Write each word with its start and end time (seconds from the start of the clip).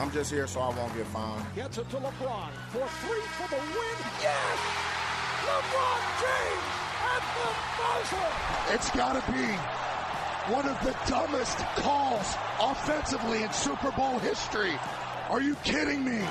I'm 0.00 0.10
just 0.12 0.30
here 0.30 0.46
so 0.46 0.60
I 0.60 0.74
won't 0.74 0.96
get 0.96 1.06
fined. 1.08 1.44
Gets 1.54 1.76
it 1.76 1.90
to 1.90 1.96
LeBron 1.96 2.48
for 2.70 2.88
three 3.04 3.20
for 3.36 3.48
the 3.50 3.60
win. 3.60 3.96
Yes! 4.22 4.58
LeBron 5.44 6.00
James 6.24 6.70
at 7.04 7.22
the 7.36 7.48
buzzer! 7.76 8.74
It's 8.74 8.90
got 8.92 9.22
to 9.22 9.32
be 9.32 9.44
one 10.50 10.66
of 10.66 10.82
the 10.82 10.96
dumbest 11.06 11.58
calls 11.76 12.34
offensively 12.58 13.42
in 13.42 13.52
Super 13.52 13.90
Bowl 13.90 14.18
history. 14.20 14.72
Are 15.28 15.42
you 15.42 15.54
kidding 15.64 16.02
me? 16.02 16.24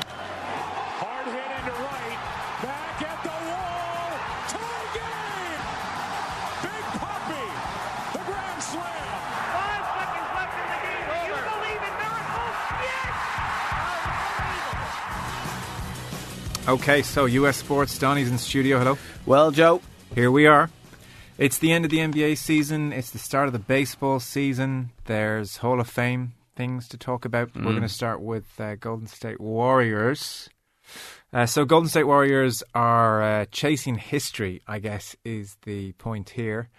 Okay, 16.69 17.01
so 17.01 17.25
US 17.25 17.57
Sports, 17.57 17.97
Donnie's 17.97 18.29
in 18.29 18.37
studio. 18.37 18.77
Hello. 18.77 18.95
Well, 19.25 19.49
Joe, 19.49 19.81
Here 20.13 20.29
we 20.29 20.45
are. 20.45 20.69
It's 21.39 21.57
the 21.57 21.71
end 21.71 21.83
of 21.83 21.89
the 21.89 21.97
NBA 21.97 22.37
season. 22.37 22.93
It's 22.93 23.09
the 23.09 23.17
start 23.17 23.47
of 23.47 23.53
the 23.53 23.59
baseball 23.59 24.19
season. 24.19 24.91
There's 25.05 25.57
Hall 25.57 25.79
of 25.79 25.89
Fame 25.89 26.33
things 26.55 26.87
to 26.89 26.97
talk 26.97 27.25
about. 27.25 27.55
We're 27.55 27.63
going 27.63 27.81
to 27.81 27.89
start 27.89 28.21
with 28.21 28.45
uh, 28.61 28.75
Golden 28.75 29.07
State 29.07 29.41
Warriors. 29.41 30.47
Uh, 31.33 31.47
so, 31.47 31.65
Golden 31.65 31.89
State 31.89 32.03
Warriors 32.03 32.61
are 32.75 33.23
uh, 33.23 33.45
chasing 33.45 33.95
history, 33.95 34.61
I 34.67 34.77
guess, 34.77 35.15
is 35.25 35.57
the 35.63 35.93
point 35.93 36.29
here. 36.29 36.69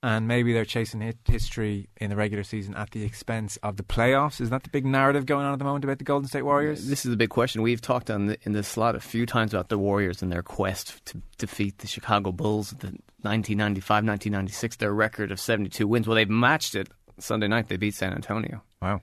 And 0.00 0.28
maybe 0.28 0.52
they're 0.52 0.64
chasing 0.64 1.00
hit 1.00 1.16
history 1.24 1.88
in 1.96 2.08
the 2.10 2.14
regular 2.14 2.44
season 2.44 2.72
at 2.76 2.92
the 2.92 3.02
expense 3.02 3.56
of 3.64 3.76
the 3.78 3.82
playoffs. 3.82 4.40
Is 4.40 4.48
that 4.50 4.62
the 4.62 4.70
big 4.70 4.86
narrative 4.86 5.26
going 5.26 5.44
on 5.44 5.52
at 5.52 5.58
the 5.58 5.64
moment 5.64 5.82
about 5.84 5.98
the 5.98 6.04
Golden 6.04 6.28
State 6.28 6.42
Warriors? 6.42 6.86
this 6.86 7.04
is 7.04 7.12
a 7.12 7.16
big 7.16 7.30
question. 7.30 7.62
We've 7.62 7.80
talked 7.80 8.08
on 8.08 8.26
the, 8.26 8.38
in 8.42 8.52
this 8.52 8.68
slot 8.68 8.94
a 8.94 9.00
few 9.00 9.26
times 9.26 9.52
about 9.52 9.70
the 9.70 9.78
Warriors 9.78 10.22
and 10.22 10.30
their 10.30 10.44
quest 10.44 11.04
to 11.06 11.20
defeat 11.36 11.78
the 11.78 11.88
Chicago 11.88 12.30
Bulls. 12.30 12.70
The 12.78 12.96
1995-1996, 13.24 14.76
their 14.78 14.92
record 14.94 15.30
of 15.32 15.40
72 15.40 15.86
wins. 15.86 16.06
Well, 16.06 16.14
they've 16.14 16.28
matched 16.28 16.74
it 16.74 16.88
Sunday 17.18 17.48
night. 17.48 17.68
They 17.68 17.76
beat 17.76 17.94
San 17.94 18.12
Antonio, 18.12 18.62
wow. 18.80 19.00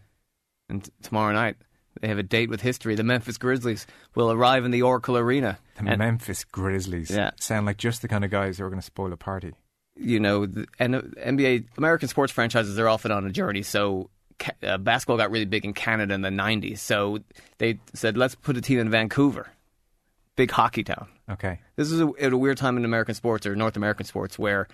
and 0.70 0.84
t- 0.84 0.92
tomorrow 1.02 1.34
night 1.34 1.58
they 2.02 2.08
have 2.08 2.18
a 2.20 2.24
date 2.24 2.50
with 2.50 2.62
history. 2.62 2.96
The 2.96 3.04
Memphis 3.04 3.38
Grizzlies 3.38 3.86
will 4.16 4.32
arrive 4.32 4.66
in 4.66 4.72
the 4.72 4.82
Oracle 4.82 5.18
Arena. 5.18 5.58
The 5.76 5.90
And- 5.90 6.00
Memphis 6.00 6.44
Grizzlies 6.46 7.10
Yeah. 7.12 7.32
sound 7.38 7.66
like 7.66 7.78
just 7.78 8.02
the 8.02 8.08
kind 8.08 8.24
of 8.26 8.32
guys 8.32 8.58
who 8.58 8.64
are 8.66 8.70
going 8.70 8.80
to 8.82 8.86
spoil 8.86 9.12
a 9.14 9.18
party. 9.18 9.52
You 9.96 10.20
know, 10.20 10.46
the, 10.46 10.68
and 10.80 10.96
uh, 10.96 11.02
NBA 11.26 11.66
American 11.78 12.08
sports 12.10 12.32
franchises 12.34 12.78
are 12.80 12.88
often 12.88 13.12
on 13.12 13.26
a 13.26 13.32
journey. 13.32 13.64
So 13.64 14.10
uh, 14.64 14.78
basketball 14.78 15.18
got 15.18 15.32
really 15.32 15.46
big 15.46 15.66
in 15.66 15.74
Canada 15.74 16.14
in 16.14 16.22
the 16.22 16.30
'90s. 16.30 16.80
So 16.80 17.20
they 17.58 17.80
said, 17.94 18.18
let's 18.18 18.36
put 18.36 18.58
a 18.58 18.62
team 18.62 18.80
in 18.80 18.90
Vancouver, 18.90 19.48
big 20.36 20.52
hockey 20.52 20.84
town. 20.84 21.08
Okay. 21.30 21.60
This 21.76 21.92
is 21.92 22.02
a, 22.02 22.12
at 22.20 22.34
a 22.34 22.38
weird 22.38 22.58
time 22.58 22.78
in 22.78 22.86
American 22.86 23.16
sports 23.16 23.46
or 23.46 23.56
North 23.56 23.78
American 23.78 24.06
sports 24.06 24.38
where 24.38 24.68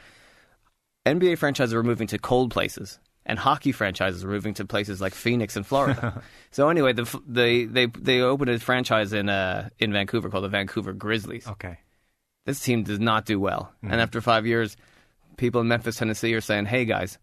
NBA 1.06 1.38
franchises 1.38 1.74
are 1.74 1.84
moving 1.84 2.08
to 2.08 2.18
cold 2.18 2.52
places. 2.52 3.00
And 3.24 3.38
hockey 3.38 3.72
franchises 3.72 4.24
are 4.24 4.28
moving 4.28 4.56
to 4.56 4.66
places 4.66 5.00
like 5.00 5.14
Phoenix 5.14 5.56
and 5.56 5.66
Florida. 5.66 6.24
so 6.52 6.70
anyway, 6.70 6.94
the, 6.94 7.22
they 7.28 7.66
they 7.66 7.86
they 7.86 8.20
opened 8.22 8.50
a 8.50 8.58
franchise 8.60 9.14
in 9.14 9.30
uh, 9.30 9.70
in 9.78 9.94
Vancouver 9.94 10.30
called 10.30 10.44
the 10.44 10.50
Vancouver 10.50 10.92
Grizzlies 10.92 11.46
Okay. 11.48 11.78
this 12.46 12.60
team 12.60 12.82
does 12.84 13.00
not 13.00 13.26
do 13.26 13.40
well. 13.40 13.72
And 13.84 14.02
after 14.02 14.22
five 14.22 14.48
years, 14.48 14.76
people 15.42 15.60
in 15.60 15.68
Memphis, 15.68 15.98
Tennessee 15.98 16.34
are 16.36 16.40
saying, 16.40 16.68
hey 16.68 16.86
guys, 16.86 17.18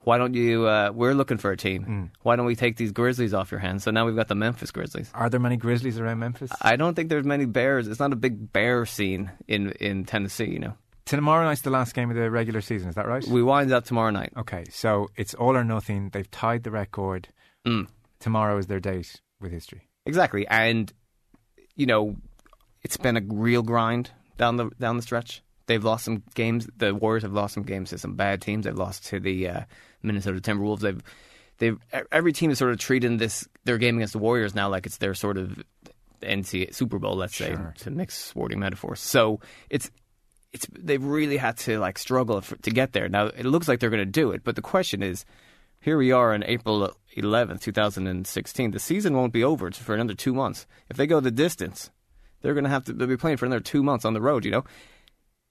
why 0.00 0.16
don't 0.16 0.34
you, 0.34 0.66
uh, 0.66 0.90
we're 0.92 1.12
looking 1.12 1.36
for 1.36 1.52
a 1.52 1.56
team. 1.56 2.10
Why 2.22 2.34
don't 2.34 2.46
we 2.46 2.56
take 2.56 2.76
these 2.76 2.92
Grizzlies 2.92 3.34
off 3.34 3.50
your 3.50 3.60
hands? 3.60 3.84
So 3.84 3.90
now 3.90 4.06
we've 4.06 4.16
got 4.16 4.28
the 4.28 4.34
Memphis 4.34 4.70
Grizzlies. 4.70 5.10
Are 5.14 5.28
there 5.28 5.38
many 5.38 5.56
Grizzlies 5.58 6.00
around 6.00 6.18
Memphis? 6.18 6.50
I 6.62 6.76
don't 6.76 6.94
think 6.94 7.10
there's 7.10 7.26
many 7.26 7.44
bears. 7.44 7.86
It's 7.86 8.00
not 8.00 8.12
a 8.12 8.16
big 8.16 8.52
bear 8.52 8.86
scene 8.86 9.30
in, 9.46 9.72
in 9.72 10.04
Tennessee, 10.06 10.46
you 10.46 10.58
know. 10.58 10.74
Tomorrow 11.04 11.44
night's 11.44 11.60
the 11.60 11.70
last 11.70 11.94
game 11.94 12.10
of 12.10 12.16
the 12.16 12.30
regular 12.30 12.60
season, 12.60 12.88
is 12.88 12.94
that 12.94 13.06
right? 13.06 13.24
We 13.26 13.42
wind 13.42 13.70
up 13.72 13.84
tomorrow 13.84 14.10
night. 14.10 14.32
okay, 14.36 14.64
so 14.70 15.08
it's 15.16 15.34
all 15.34 15.56
or 15.56 15.64
nothing. 15.64 16.10
They've 16.10 16.30
tied 16.30 16.64
the 16.64 16.70
record. 16.70 17.28
Mm. 17.66 17.88
Tomorrow 18.18 18.58
is 18.58 18.66
their 18.66 18.80
date 18.80 19.20
with 19.40 19.52
history. 19.52 19.88
Exactly. 20.06 20.46
And, 20.48 20.92
you 21.76 21.86
know, 21.86 22.16
it's 22.82 22.96
been 22.96 23.16
a 23.16 23.22
real 23.28 23.62
grind 23.62 24.10
down 24.38 24.56
the 24.56 24.70
down 24.78 24.96
the 24.96 25.02
stretch. 25.02 25.42
They've 25.68 25.84
lost 25.84 26.04
some 26.06 26.22
games. 26.34 26.66
The 26.78 26.94
Warriors 26.94 27.22
have 27.22 27.32
lost 27.32 27.54
some 27.54 27.62
games 27.62 27.90
to 27.90 27.98
some 27.98 28.14
bad 28.14 28.40
teams. 28.40 28.64
They've 28.64 28.74
lost 28.76 29.06
to 29.06 29.20
the 29.20 29.48
uh, 29.48 29.60
Minnesota 30.02 30.40
Timberwolves. 30.40 30.80
They've 30.80 31.02
they've 31.58 31.78
every 32.10 32.32
team 32.32 32.50
is 32.50 32.58
sort 32.58 32.72
of 32.72 32.78
treating 32.78 33.18
this 33.18 33.46
their 33.64 33.76
game 33.78 33.96
against 33.96 34.14
the 34.14 34.18
Warriors 34.18 34.54
now 34.54 34.68
like 34.70 34.86
it's 34.86 34.96
their 34.96 35.14
sort 35.14 35.36
of 35.36 35.62
NCAA 36.22 36.74
Super 36.74 36.98
Bowl, 36.98 37.16
let's 37.16 37.36
say, 37.36 37.50
Sure. 37.50 37.74
to 37.80 37.90
mix 37.90 38.16
sporting 38.16 38.58
metaphors. 38.58 39.00
So 39.00 39.40
it's 39.70 39.90
it's 40.54 40.66
they've 40.72 41.04
really 41.04 41.36
had 41.36 41.58
to 41.58 41.78
like 41.78 41.98
struggle 41.98 42.40
for, 42.40 42.56
to 42.56 42.70
get 42.70 42.92
there. 42.92 43.08
Now 43.08 43.26
it 43.26 43.44
looks 43.44 43.68
like 43.68 43.78
they're 43.80 43.90
going 43.90 44.00
to 44.00 44.06
do 44.06 44.30
it, 44.30 44.42
but 44.44 44.56
the 44.56 44.62
question 44.62 45.02
is, 45.02 45.26
here 45.80 45.98
we 45.98 46.12
are 46.12 46.32
on 46.32 46.42
April 46.44 46.94
11th, 47.14 47.60
2016. 47.60 48.70
The 48.70 48.78
season 48.78 49.14
won't 49.14 49.34
be 49.34 49.44
over 49.44 49.70
for 49.70 49.94
another 49.94 50.14
two 50.14 50.32
months. 50.32 50.66
If 50.88 50.96
they 50.96 51.06
go 51.06 51.20
the 51.20 51.30
distance, 51.30 51.90
they're 52.40 52.54
going 52.54 52.64
to 52.64 52.70
have 52.70 52.84
to 52.84 52.94
they'll 52.94 53.06
be 53.06 53.18
playing 53.18 53.36
for 53.36 53.44
another 53.44 53.60
two 53.60 53.82
months 53.82 54.06
on 54.06 54.14
the 54.14 54.22
road. 54.22 54.46
You 54.46 54.50
know 54.52 54.64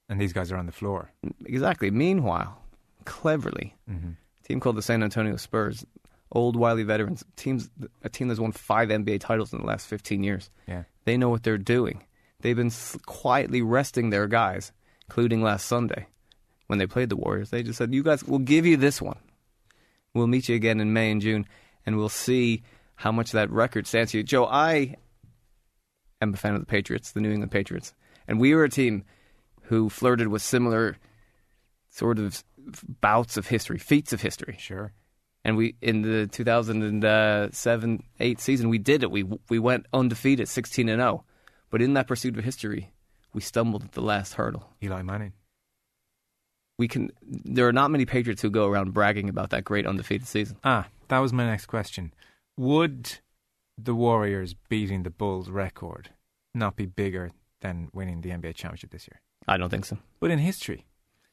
And 0.08 0.20
these 0.20 0.32
guys 0.32 0.50
are 0.50 0.56
on 0.56 0.66
the 0.66 0.72
floor. 0.72 1.10
exactly. 1.44 1.90
Meanwhile, 1.90 2.60
cleverly, 3.04 3.74
mm-hmm. 3.90 4.10
a 4.10 4.48
team 4.48 4.60
called 4.60 4.76
the 4.76 4.82
San 4.82 5.02
Antonio 5.02 5.36
Spurs, 5.36 5.84
old 6.32 6.56
wily 6.56 6.82
veterans, 6.82 7.24
teams 7.36 7.70
a 8.02 8.08
team 8.08 8.28
that's 8.28 8.40
won 8.40 8.52
five 8.52 8.88
NBA 8.88 9.20
titles 9.20 9.52
in 9.52 9.60
the 9.60 9.66
last 9.66 9.86
15 9.86 10.22
years. 10.22 10.50
Yeah. 10.66 10.84
They 11.04 11.16
know 11.16 11.28
what 11.28 11.42
they're 11.42 11.58
doing. 11.58 12.04
They've 12.40 12.56
been 12.56 12.72
quietly 13.06 13.62
resting 13.62 14.10
their 14.10 14.28
guys, 14.28 14.72
including 15.08 15.42
last 15.42 15.66
Sunday 15.66 16.06
when 16.68 16.78
they 16.78 16.86
played 16.86 17.08
the 17.08 17.16
Warriors. 17.16 17.50
They 17.50 17.62
just 17.62 17.78
said, 17.78 17.92
"You 17.92 18.02
guys, 18.02 18.22
we'll 18.22 18.38
give 18.38 18.64
you 18.64 18.76
this 18.76 19.02
one. 19.02 19.18
We'll 20.14 20.28
meet 20.28 20.48
you 20.48 20.54
again 20.54 20.80
in 20.80 20.92
May 20.92 21.10
and 21.10 21.20
June, 21.20 21.46
and 21.84 21.96
we'll 21.96 22.08
see 22.08 22.62
how 22.94 23.10
much 23.10 23.32
that 23.32 23.50
record 23.50 23.86
stands 23.86 24.12
to 24.12 24.18
you." 24.18 24.24
Joe, 24.24 24.46
I 24.46 24.96
am 26.20 26.34
a 26.34 26.36
fan 26.36 26.54
of 26.54 26.60
the 26.60 26.66
Patriots, 26.66 27.10
the 27.10 27.20
New 27.20 27.30
England 27.30 27.50
Patriots, 27.50 27.92
and 28.28 28.38
we 28.38 28.54
were 28.54 28.64
a 28.64 28.70
team 28.70 29.04
who 29.68 29.90
flirted 29.90 30.28
with 30.28 30.40
similar 30.40 30.96
sort 31.90 32.18
of 32.18 32.42
bouts 33.00 33.36
of 33.36 33.46
history, 33.46 33.78
feats 33.78 34.12
of 34.12 34.22
history. 34.22 34.56
Sure. 34.58 34.92
And 35.44 35.56
we 35.56 35.76
in 35.80 36.02
the 36.02 36.26
2007 36.26 38.02
8 38.20 38.40
season 38.40 38.68
we 38.68 38.78
did 38.78 39.02
it. 39.02 39.10
We 39.10 39.24
we 39.48 39.58
went 39.58 39.86
undefeated, 39.92 40.48
16 40.48 40.88
and 40.88 41.00
0. 41.00 41.24
But 41.70 41.82
in 41.82 41.94
that 41.94 42.08
pursuit 42.08 42.36
of 42.36 42.44
history, 42.44 42.92
we 43.32 43.40
stumbled 43.40 43.84
at 43.84 43.92
the 43.92 44.00
last 44.00 44.34
hurdle. 44.34 44.70
Eli 44.82 45.02
Manning. 45.02 45.34
We 46.78 46.88
can 46.88 47.10
there 47.22 47.68
are 47.68 47.72
not 47.72 47.90
many 47.90 48.06
Patriots 48.06 48.42
who 48.42 48.50
go 48.50 48.66
around 48.66 48.94
bragging 48.94 49.28
about 49.28 49.50
that 49.50 49.64
great 49.64 49.86
undefeated 49.86 50.26
season. 50.26 50.56
Ah, 50.64 50.88
that 51.08 51.18
was 51.18 51.32
my 51.32 51.44
next 51.44 51.66
question. 51.66 52.12
Would 52.56 53.18
the 53.76 53.94
Warriors 53.94 54.54
beating 54.68 55.02
the 55.02 55.10
Bulls 55.10 55.50
record 55.50 56.10
not 56.54 56.74
be 56.74 56.86
bigger 56.86 57.30
than 57.60 57.88
winning 57.92 58.22
the 58.22 58.30
NBA 58.30 58.54
championship 58.54 58.90
this 58.90 59.08
year? 59.08 59.20
I 59.48 59.56
don't 59.56 59.70
think 59.70 59.86
so. 59.86 59.98
But 60.20 60.30
in 60.30 60.38
history, 60.38 60.86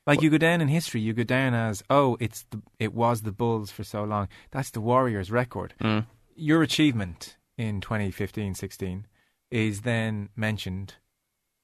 like 0.07 0.21
you 0.21 0.29
go 0.29 0.37
down 0.37 0.61
in 0.61 0.67
history, 0.67 1.01
you 1.01 1.13
go 1.13 1.23
down 1.23 1.53
as 1.53 1.83
oh, 1.89 2.17
it's 2.19 2.45
the, 2.51 2.61
it 2.79 2.93
was 2.93 3.21
the 3.21 3.31
Bulls 3.31 3.71
for 3.71 3.83
so 3.83 4.03
long. 4.03 4.27
That's 4.51 4.69
the 4.71 4.81
Warriors' 4.81 5.31
record. 5.31 5.73
Mm. 5.81 6.05
Your 6.35 6.61
achievement 6.61 7.37
in 7.57 7.81
2015-16 7.81 9.03
is 9.51 9.81
then 9.81 10.29
mentioned 10.35 10.95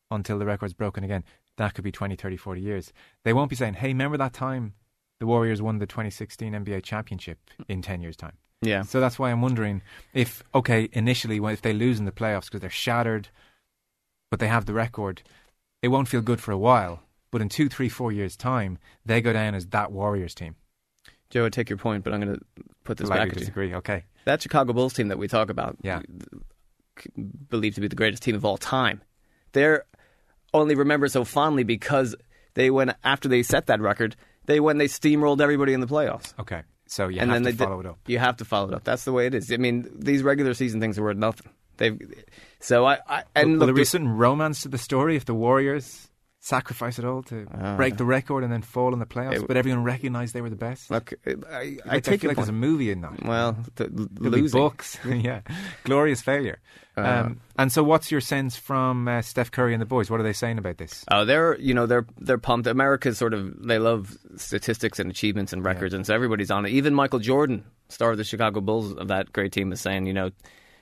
until 0.10 0.40
the 0.40 0.46
record's 0.46 0.74
broken 0.74 1.04
again. 1.04 1.24
That 1.58 1.74
could 1.74 1.84
be 1.84 1.92
20, 1.92 2.16
30, 2.16 2.38
40 2.38 2.62
years. 2.62 2.94
They 3.24 3.34
won't 3.34 3.50
be 3.50 3.56
saying, 3.56 3.76
"Hey, 3.76 3.90
remember 3.90 4.18
that 4.18 4.34
time 4.34 4.74
the 5.20 5.28
Warriors 5.28 5.62
won 5.62 5.80
the 5.80 5.86
2016 5.86 6.54
NBA 6.54 6.84
championship 6.84 7.40
in 7.68 7.82
10 7.82 8.02
years' 8.02 8.18
time." 8.18 8.38
Yeah. 8.62 8.84
So 8.84 9.00
that's 9.00 9.18
why 9.18 9.32
I'm 9.32 9.42
wondering 9.42 9.82
if, 10.14 10.44
okay, 10.54 10.90
initially, 10.94 11.38
if 11.38 11.62
they 11.62 11.74
lose 11.74 12.00
in 12.00 12.06
the 12.06 12.12
playoffs 12.12 12.46
because 12.46 12.62
they're 12.62 12.70
shattered, 12.70 13.30
but 14.30 14.40
they 14.40 14.48
have 14.48 14.66
the 14.66 14.74
record, 14.74 15.24
it 15.82 15.88
won't 15.90 16.08
feel 16.08 16.22
good 16.22 16.40
for 16.42 16.52
a 16.52 16.58
while. 16.58 17.02
But 17.32 17.42
in 17.42 17.50
two, 17.50 17.70
three, 17.70 17.88
four 17.90 18.12
years' 18.12 18.36
time, 18.36 18.78
they 19.06 19.22
go 19.22 19.32
down 19.34 19.56
as 19.56 19.68
that 19.68 19.92
Warriors 19.92 20.36
team. 20.36 20.56
Joe, 21.30 21.46
I 21.46 21.50
take 21.50 21.70
your 21.70 21.78
point, 21.78 22.04
but 22.04 22.14
I'm 22.14 22.20
going 22.20 22.36
to 22.36 22.42
put 22.84 22.98
this 22.98 23.08
Politely 23.08 23.26
back 23.28 23.32
at 23.32 23.36
you. 23.36 23.40
disagree. 23.40 23.74
Okay. 23.76 24.04
That 24.26 24.42
Chicago 24.42 24.74
Bulls 24.74 24.94
team 24.94 25.08
that 25.08 25.18
we 25.18 25.28
talk 25.30 25.50
about, 25.50 25.78
Yeah. 25.82 26.02
believed 27.50 27.76
to 27.76 27.82
be 27.82 27.88
the 27.88 27.96
greatest 27.96 28.24
team 28.24 28.36
of 28.36 28.46
all 28.46 28.58
time, 28.58 29.02
they're 29.54 29.86
only 30.54 30.76
remembered 30.76 31.12
so 31.12 31.24
fondly 31.24 31.64
because 31.64 32.16
they 32.54 32.70
went 32.70 32.92
after 33.04 33.30
they 33.30 33.44
set 33.44 33.68
that 33.68 33.80
record. 33.80 34.16
They 34.46 34.60
went 34.60 34.80
they 34.80 34.88
steamrolled 34.88 35.40
everybody 35.42 35.74
in 35.74 35.80
the 35.80 35.88
playoffs, 35.88 36.34
Okay. 36.40 36.64
So 36.88 37.08
you 37.08 37.22
and 37.22 37.32
have 37.32 37.42
then 37.44 37.54
to 37.54 37.58
they 37.58 37.64
follow 37.64 37.82
did, 37.82 37.88
it 37.88 37.92
up. 37.92 38.00
You 38.08 38.20
have 38.20 38.36
to 38.38 38.46
follow 38.46 38.68
it 38.68 38.74
up. 38.74 38.84
That's 38.84 39.06
the 39.06 39.14
way 39.14 39.26
it 39.26 39.34
is. 39.34 39.50
I 39.50 39.56
mean, 39.56 39.90
these 39.98 40.24
regular 40.24 40.54
season 40.54 40.82
things 40.82 41.00
are 41.00 41.04
worth 41.04 41.16
nothing. 41.16 41.50
They've 41.82 42.00
so 42.60 42.86
I, 42.86 43.00
I 43.10 43.24
and 43.36 43.54
Will 43.54 43.58
look, 43.60 43.68
there 43.68 43.74
be 43.74 43.82
the- 43.82 43.86
certain 43.86 44.10
romance 44.10 44.62
to 44.62 44.70
the 44.70 44.78
story 44.78 45.16
if 45.16 45.26
the 45.26 45.34
Warriors 45.34 46.08
sacrifice 46.44 46.98
it 46.98 47.06
all 47.06 47.22
to 47.22 47.46
break 47.78 47.98
the 47.98 48.06
record 48.06 48.44
and 48.44 48.52
then 48.52 48.62
fall 48.64 48.94
in 48.94 49.00
the 49.00 49.06
playoffs? 49.06 49.42
It- 49.42 49.48
but 49.48 49.58
everyone 49.58 49.84
recognised 49.84 50.34
they 50.36 50.42
were 50.42 50.50
the 50.50 50.56
best. 50.56 50.92
Look, 50.92 51.14
I, 51.26 51.36
I, 51.52 51.78
I 51.88 52.00
take 52.00 52.22
your 52.22 52.30
like 52.30 52.38
there's 52.38 52.50
a 52.50 52.52
movie 52.54 52.92
in 52.92 53.02
that. 53.02 53.26
Well, 53.26 53.58
the, 53.76 54.08
losing. 54.20 54.60
books, 54.60 55.00
yeah, 55.06 55.42
glorious 55.84 56.22
failure. 56.22 56.60
Uh, 56.98 57.02
um, 57.02 57.42
and 57.58 57.72
so, 57.72 57.84
what's 57.84 58.12
your 58.12 58.22
sense 58.22 58.58
from 58.58 59.08
uh, 59.08 59.22
Steph 59.22 59.50
Curry 59.50 59.74
and 59.74 59.82
the 59.82 59.86
boys? 59.86 60.12
What 60.12 60.20
are 60.20 60.24
they 60.24 60.34
saying 60.34 60.58
about 60.60 60.78
this? 60.78 61.04
Oh, 61.10 61.26
they're 61.26 61.58
you 61.58 61.74
know 61.74 61.88
they're 61.88 62.06
they're 62.20 62.38
pumped. 62.38 62.68
America's 62.68 63.18
sort 63.18 63.34
of 63.34 63.66
they 63.66 63.80
love 63.80 64.16
statistics 64.36 65.00
and 65.00 65.10
achievements 65.10 65.52
and 65.54 65.66
records, 65.66 65.94
and 65.94 66.06
so 66.06 66.14
everybody's 66.14 66.52
on 66.52 66.66
it. 66.66 66.72
Even 66.74 66.94
Michael 66.94 67.20
Jordan, 67.20 67.64
star 67.90 68.12
of 68.12 68.18
the 68.18 68.24
Chicago 68.24 68.62
Bulls 68.62 68.94
of 68.94 69.08
that 69.08 69.32
great 69.34 69.52
team, 69.52 69.72
is 69.72 69.80
saying, 69.80 70.06
you 70.06 70.14
know, 70.14 70.32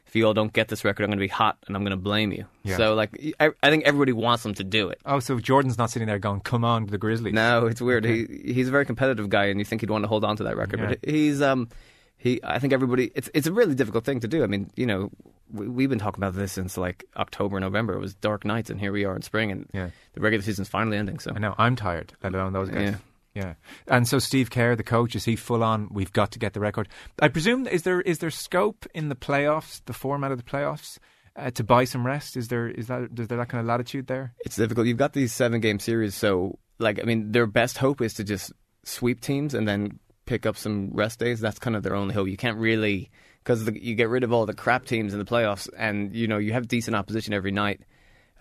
if 0.09 0.15
you 0.15 0.25
all 0.25 0.33
don't 0.33 0.51
get 0.51 0.67
this 0.67 0.83
record, 0.83 1.03
I'm 1.03 1.09
going 1.11 1.19
to 1.19 1.23
be 1.23 1.27
hot 1.27 1.57
and 1.67 1.75
I'm 1.75 1.83
going 1.83 1.91
to 1.91 1.95
blame 1.97 2.31
you. 2.31 2.45
Yeah. 2.63 2.77
So 2.77 2.95
like, 2.95 3.11
I, 3.39 3.51
I 3.63 3.69
think 3.69 3.85
everybody 3.85 4.11
wants 4.11 4.43
them 4.43 4.55
to 4.55 4.63
do 4.63 4.89
it. 4.89 4.99
Oh, 5.05 5.19
so 5.19 5.39
Jordan's 5.39 5.77
not 5.77 5.91
sitting 5.91 6.07
there 6.07 6.19
going, 6.19 6.41
"Come 6.41 6.65
on, 6.65 6.87
the 6.87 6.97
Grizzlies." 6.97 7.33
No, 7.33 7.67
it's 7.67 7.79
weird. 7.81 8.03
He 8.05 8.25
he's 8.43 8.67
a 8.67 8.71
very 8.71 8.85
competitive 8.85 9.29
guy, 9.29 9.45
and 9.45 9.59
you 9.59 9.65
think 9.65 9.81
he'd 9.81 9.89
want 9.89 10.03
to 10.03 10.07
hold 10.07 10.25
on 10.25 10.35
to 10.37 10.43
that 10.45 10.57
record, 10.57 10.79
Yeah. 10.79 10.87
but 10.87 10.99
he's 11.09 11.41
um 11.41 11.69
he. 12.17 12.39
I 12.43 12.59
think 12.59 12.73
everybody. 12.73 13.11
It's 13.15 13.29
it's 13.33 13.47
a 13.47 13.53
really 13.53 13.75
difficult 13.75 14.03
thing 14.03 14.19
to 14.21 14.27
do. 14.27 14.43
I 14.43 14.47
mean, 14.47 14.71
you 14.75 14.87
know, 14.87 15.11
we, 15.51 15.67
we've 15.67 15.89
been 15.89 15.99
talking 15.99 16.19
about 16.23 16.33
this 16.33 16.51
since 16.51 16.75
like 16.77 17.05
October, 17.15 17.59
November. 17.59 17.93
It 17.93 17.99
was 17.99 18.15
dark 18.15 18.43
nights, 18.45 18.69
and 18.71 18.79
here 18.79 18.91
we 18.91 19.05
are 19.05 19.15
in 19.15 19.21
spring, 19.21 19.51
and 19.51 19.67
Yeah. 19.73 19.89
the 20.13 20.21
regular 20.21 20.43
season's 20.43 20.69
finally 20.69 20.97
ending. 20.97 21.19
So 21.19 21.31
I 21.35 21.39
know. 21.39 21.53
I'm 21.57 21.75
tired, 21.75 22.13
let 22.23 22.33
alone 22.33 22.53
those 22.53 22.69
guys. 22.69 22.91
Yeah. 22.91 22.95
Yeah. 23.33 23.53
And 23.87 24.07
so 24.07 24.19
Steve 24.19 24.49
Kerr, 24.49 24.75
the 24.75 24.83
coach, 24.83 25.15
is 25.15 25.25
he 25.25 25.35
full 25.35 25.63
on? 25.63 25.89
We've 25.91 26.11
got 26.11 26.31
to 26.31 26.39
get 26.39 26.53
the 26.53 26.59
record. 26.59 26.89
I 27.21 27.27
presume 27.27 27.67
is 27.67 27.83
there 27.83 28.01
is 28.01 28.19
there 28.19 28.31
scope 28.31 28.85
in 28.93 29.09
the 29.09 29.15
playoffs, 29.15 29.81
the 29.85 29.93
format 29.93 30.31
of 30.31 30.37
the 30.37 30.43
playoffs, 30.43 30.97
uh, 31.35 31.51
to 31.51 31.63
buy 31.63 31.85
some 31.85 32.05
rest? 32.05 32.35
Is 32.35 32.47
there 32.47 32.67
is 32.67 32.87
that 32.87 33.09
is 33.17 33.27
there 33.27 33.37
that 33.37 33.49
kind 33.49 33.61
of 33.61 33.67
latitude 33.67 34.07
there? 34.07 34.33
it's 34.39 34.55
difficult. 34.55 34.87
You've 34.87 34.97
got 34.97 35.13
these 35.13 35.33
seven 35.33 35.61
game 35.61 35.79
series, 35.79 36.15
so 36.15 36.57
like 36.79 36.99
I 36.99 37.03
mean, 37.03 37.31
their 37.31 37.47
best 37.47 37.77
hope 37.77 38.01
is 38.01 38.15
to 38.15 38.23
just 38.23 38.51
sweep 38.83 39.21
teams 39.21 39.53
and 39.53 39.67
then 39.67 39.99
pick 40.25 40.45
up 40.45 40.57
some 40.57 40.89
rest 40.91 41.19
days. 41.19 41.39
That's 41.39 41.59
kind 41.59 41.75
of 41.75 41.83
their 41.83 41.95
only 41.95 42.13
hope. 42.13 42.27
You 42.27 42.37
can't 42.37 42.57
really 42.57 43.11
because 43.43 43.69
you 43.75 43.95
get 43.95 44.09
rid 44.09 44.23
of 44.23 44.33
all 44.33 44.45
the 44.45 44.53
crap 44.53 44.85
teams 44.85 45.13
in 45.13 45.19
the 45.19 45.25
playoffs, 45.25 45.69
and 45.77 46.15
you 46.15 46.27
know 46.27 46.37
you 46.37 46.53
have 46.53 46.67
decent 46.67 46.95
opposition 46.95 47.33
every 47.33 47.51
night. 47.51 47.81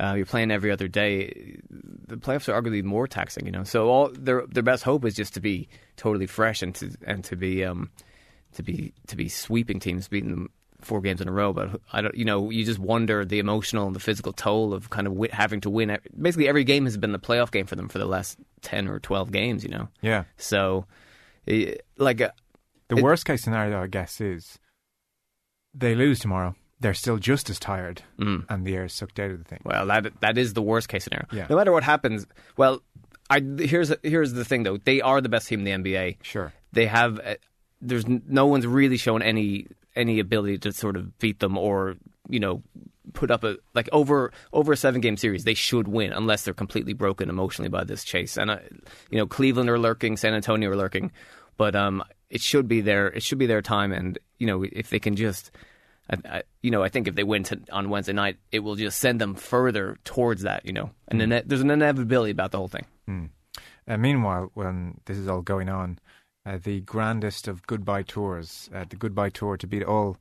Uh, 0.01 0.15
you're 0.15 0.27
playing 0.27 0.51
every 0.51 0.71
other 0.71 0.87
day. 0.87 1.59
The 2.09 2.17
playoffs 2.17 2.49
are 2.53 2.61
arguably 2.61 2.83
more 2.83 3.07
taxing, 3.07 3.47
you 3.47 3.53
know. 3.53 3.65
So 3.65 3.89
all 3.89 4.11
their 4.13 4.47
their 4.47 4.63
best 4.63 4.83
hope 4.83 5.05
is 5.05 5.15
just 5.15 5.35
to 5.35 5.41
be 5.41 5.69
totally 5.97 6.27
fresh 6.27 6.63
and 6.63 6.75
to 6.77 6.91
and 7.07 7.23
to 7.25 7.37
be 7.37 7.65
um 7.65 7.91
to 8.55 8.63
be 8.63 8.93
to 9.07 9.17
be 9.17 9.29
sweeping 9.29 9.79
teams, 9.81 10.09
beating 10.09 10.31
them 10.31 10.51
four 10.81 11.01
games 11.01 11.21
in 11.21 11.29
a 11.29 11.33
row. 11.33 11.53
But 11.53 11.81
I 11.93 12.01
don't, 12.03 12.15
you 12.17 12.25
know, 12.25 12.51
you 12.51 12.65
just 12.65 12.79
wonder 12.79 13.25
the 13.25 13.39
emotional 13.41 13.87
and 13.87 13.97
the 13.97 14.01
physical 14.01 14.33
toll 14.33 14.73
of 14.73 14.91
kind 14.91 15.07
of 15.07 15.19
having 15.33 15.61
to 15.63 15.71
win. 15.71 15.99
Basically, 16.21 16.49
every 16.49 16.65
game 16.65 16.85
has 16.85 16.97
been 16.97 17.13
the 17.13 17.19
playoff 17.19 17.51
game 17.51 17.67
for 17.67 17.77
them 17.77 17.89
for 17.89 17.99
the 17.99 18.07
last 18.07 18.39
ten 18.63 18.89
or 18.89 18.99
twelve 19.01 19.31
games, 19.33 19.63
you 19.65 19.71
know. 19.71 19.89
Yeah. 20.01 20.25
So, 20.37 20.87
like, 21.99 22.21
uh, 22.21 22.31
The 22.89 22.97
It- 22.97 23.03
worst 23.03 23.27
case 23.27 23.43
scenario, 23.43 23.83
I 23.83 23.87
guess, 23.87 24.19
is 24.21 24.59
they 25.75 25.95
lose 25.95 26.21
tomorrow. 26.21 26.55
They're 26.81 26.95
still 26.95 27.17
just 27.19 27.51
as 27.51 27.59
tired, 27.59 28.03
Mm. 28.19 28.45
and 28.49 28.65
the 28.67 28.75
air 28.77 28.85
is 28.85 28.93
sucked 28.93 29.19
out 29.19 29.31
of 29.33 29.39
the 29.39 29.45
thing. 29.45 29.61
Well, 29.65 29.87
that 29.87 30.21
that 30.21 30.39
is 30.39 30.55
the 30.55 30.63
worst 30.63 30.89
case 30.89 31.05
scenario. 31.05 31.27
Yeah. 31.33 31.47
No 31.51 31.57
matter 31.57 31.73
what 31.73 31.83
happens, 31.83 32.27
well, 32.57 32.83
I 33.31 33.41
here's 33.41 33.93
here's 34.03 34.33
the 34.33 34.45
thing 34.45 34.63
though. 34.63 34.77
They 34.77 35.01
are 35.01 35.21
the 35.21 35.29
best 35.29 35.49
team 35.49 35.67
in 35.67 35.83
the 35.83 35.91
NBA. 35.91 36.19
Sure. 36.23 36.53
They 36.73 36.87
have 36.87 37.19
uh, 37.19 37.35
there's 37.81 38.07
no 38.07 38.47
one's 38.47 38.67
really 38.67 38.97
shown 38.97 39.23
any 39.23 39.67
any 39.97 40.21
ability 40.21 40.59
to 40.59 40.73
sort 40.73 40.97
of 40.97 41.19
beat 41.19 41.41
them 41.41 41.59
or 41.59 41.97
you 42.29 42.39
know 42.41 42.63
put 43.15 43.31
up 43.31 43.43
a 43.43 43.57
like 43.75 43.89
over 43.91 44.33
over 44.53 44.73
a 44.73 44.77
seven 44.77 45.01
game 45.01 45.17
series. 45.17 45.43
They 45.45 45.55
should 45.55 45.89
win 45.89 46.13
unless 46.13 46.45
they're 46.45 46.55
completely 46.55 46.93
broken 46.93 47.29
emotionally 47.29 47.71
by 47.71 47.83
this 47.85 48.05
chase. 48.05 48.37
And 48.37 48.51
uh, 48.53 48.59
you 49.11 49.19
know 49.19 49.27
Cleveland 49.27 49.69
are 49.69 49.79
lurking, 49.79 50.17
San 50.17 50.35
Antonio 50.35 50.71
are 50.71 50.77
lurking, 50.77 51.11
but 51.57 51.75
um, 51.75 52.05
it 52.31 52.41
should 52.41 52.69
be 52.69 52.81
their 52.83 53.09
it 53.09 53.23
should 53.25 53.39
be 53.39 53.47
their 53.47 53.63
time. 53.63 53.93
And 53.93 54.17
you 54.39 54.47
know 54.47 54.63
if 54.63 54.91
they 54.91 55.01
can 55.01 55.17
just 55.17 55.51
I, 56.11 56.17
I, 56.39 56.43
you 56.63 56.71
know, 56.71 56.83
I 56.83 56.89
think 56.89 57.07
if 57.09 57.15
they 57.15 57.25
win 57.25 57.43
to, 57.45 57.61
on 57.73 57.91
Wednesday 57.91 58.13
night, 58.15 58.37
it 58.51 58.61
will 58.61 58.77
just 58.77 58.99
send 58.99 59.21
them 59.21 59.35
further 59.35 59.99
towards 60.05 60.43
that. 60.43 60.65
You 60.65 60.73
know, 60.73 60.91
and 61.09 61.21
ine- 61.23 61.43
there's 61.47 61.61
an 61.61 61.71
inevitability 61.71 62.31
about 62.33 62.51
the 62.53 62.59
whole 62.59 62.69
thing. 62.69 62.87
Uh, 63.87 63.97
meanwhile, 63.97 64.51
when 64.55 65.01
this 65.07 65.17
is 65.17 65.29
all 65.29 65.41
going 65.43 65.69
on, 65.69 65.99
uh, 66.45 66.59
the 66.63 66.81
grandest 66.83 67.49
of 67.49 67.67
goodbye 67.67 68.03
tours, 68.03 68.69
uh, 68.75 68.85
the 68.89 68.97
goodbye 68.97 69.31
tour 69.31 69.57
to 69.57 69.67
beat 69.67 69.83
all 69.85 70.17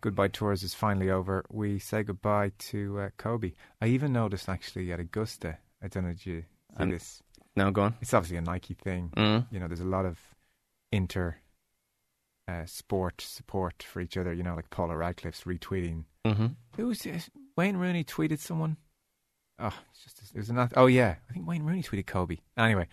goodbye 0.00 0.28
tours 0.28 0.62
is 0.62 0.72
finally 0.74 1.10
over. 1.10 1.44
We 1.50 1.78
say 1.78 2.02
goodbye 2.02 2.52
to 2.70 2.98
uh, 3.00 3.08
Kobe. 3.18 3.52
I 3.82 3.86
even 3.88 4.12
noticed 4.12 4.48
actually 4.48 4.90
at 4.92 4.98
Augusta. 4.98 5.58
I 5.82 5.88
don't 5.88 6.04
know 6.04 6.10
if 6.10 6.26
you 6.26 6.40
see 6.76 6.82
Um, 6.82 6.90
this. 6.90 7.22
No, 7.54 7.70
go 7.70 7.82
on. 7.82 7.94
It's 8.00 8.14
obviously 8.14 8.38
a 8.38 8.40
Nike 8.40 8.72
thing. 8.74 9.10
Mm. 9.14 9.46
You 9.50 9.60
know, 9.60 9.68
there's 9.68 9.80
a 9.80 9.84
lot 9.84 10.06
of 10.06 10.18
inter 10.90 11.36
uh, 12.48 12.66
sport 12.66 13.20
support 13.20 13.82
for 13.82 14.00
each 14.00 14.16
other. 14.16 14.32
You 14.32 14.42
know, 14.42 14.54
like 14.54 14.70
Paula 14.70 14.96
Radcliffe's 14.96 15.44
retweeting. 15.44 16.04
Mm-hmm. 16.26 16.46
Who 16.76 16.86
was 16.86 17.04
it? 17.06 17.28
Wayne 17.56 17.76
Rooney 17.76 18.04
tweeted 18.04 18.38
someone. 18.38 18.76
Oh, 19.58 19.74
it's 19.90 20.02
just 20.02 20.34
it 20.34 20.38
was 20.38 20.50
another. 20.50 20.74
Oh 20.76 20.86
yeah, 20.86 21.16
I 21.28 21.32
think 21.32 21.46
Wayne 21.46 21.64
Rooney 21.64 21.82
tweeted 21.82 22.06
Kobe. 22.06 22.38
Anyway, 22.56 22.88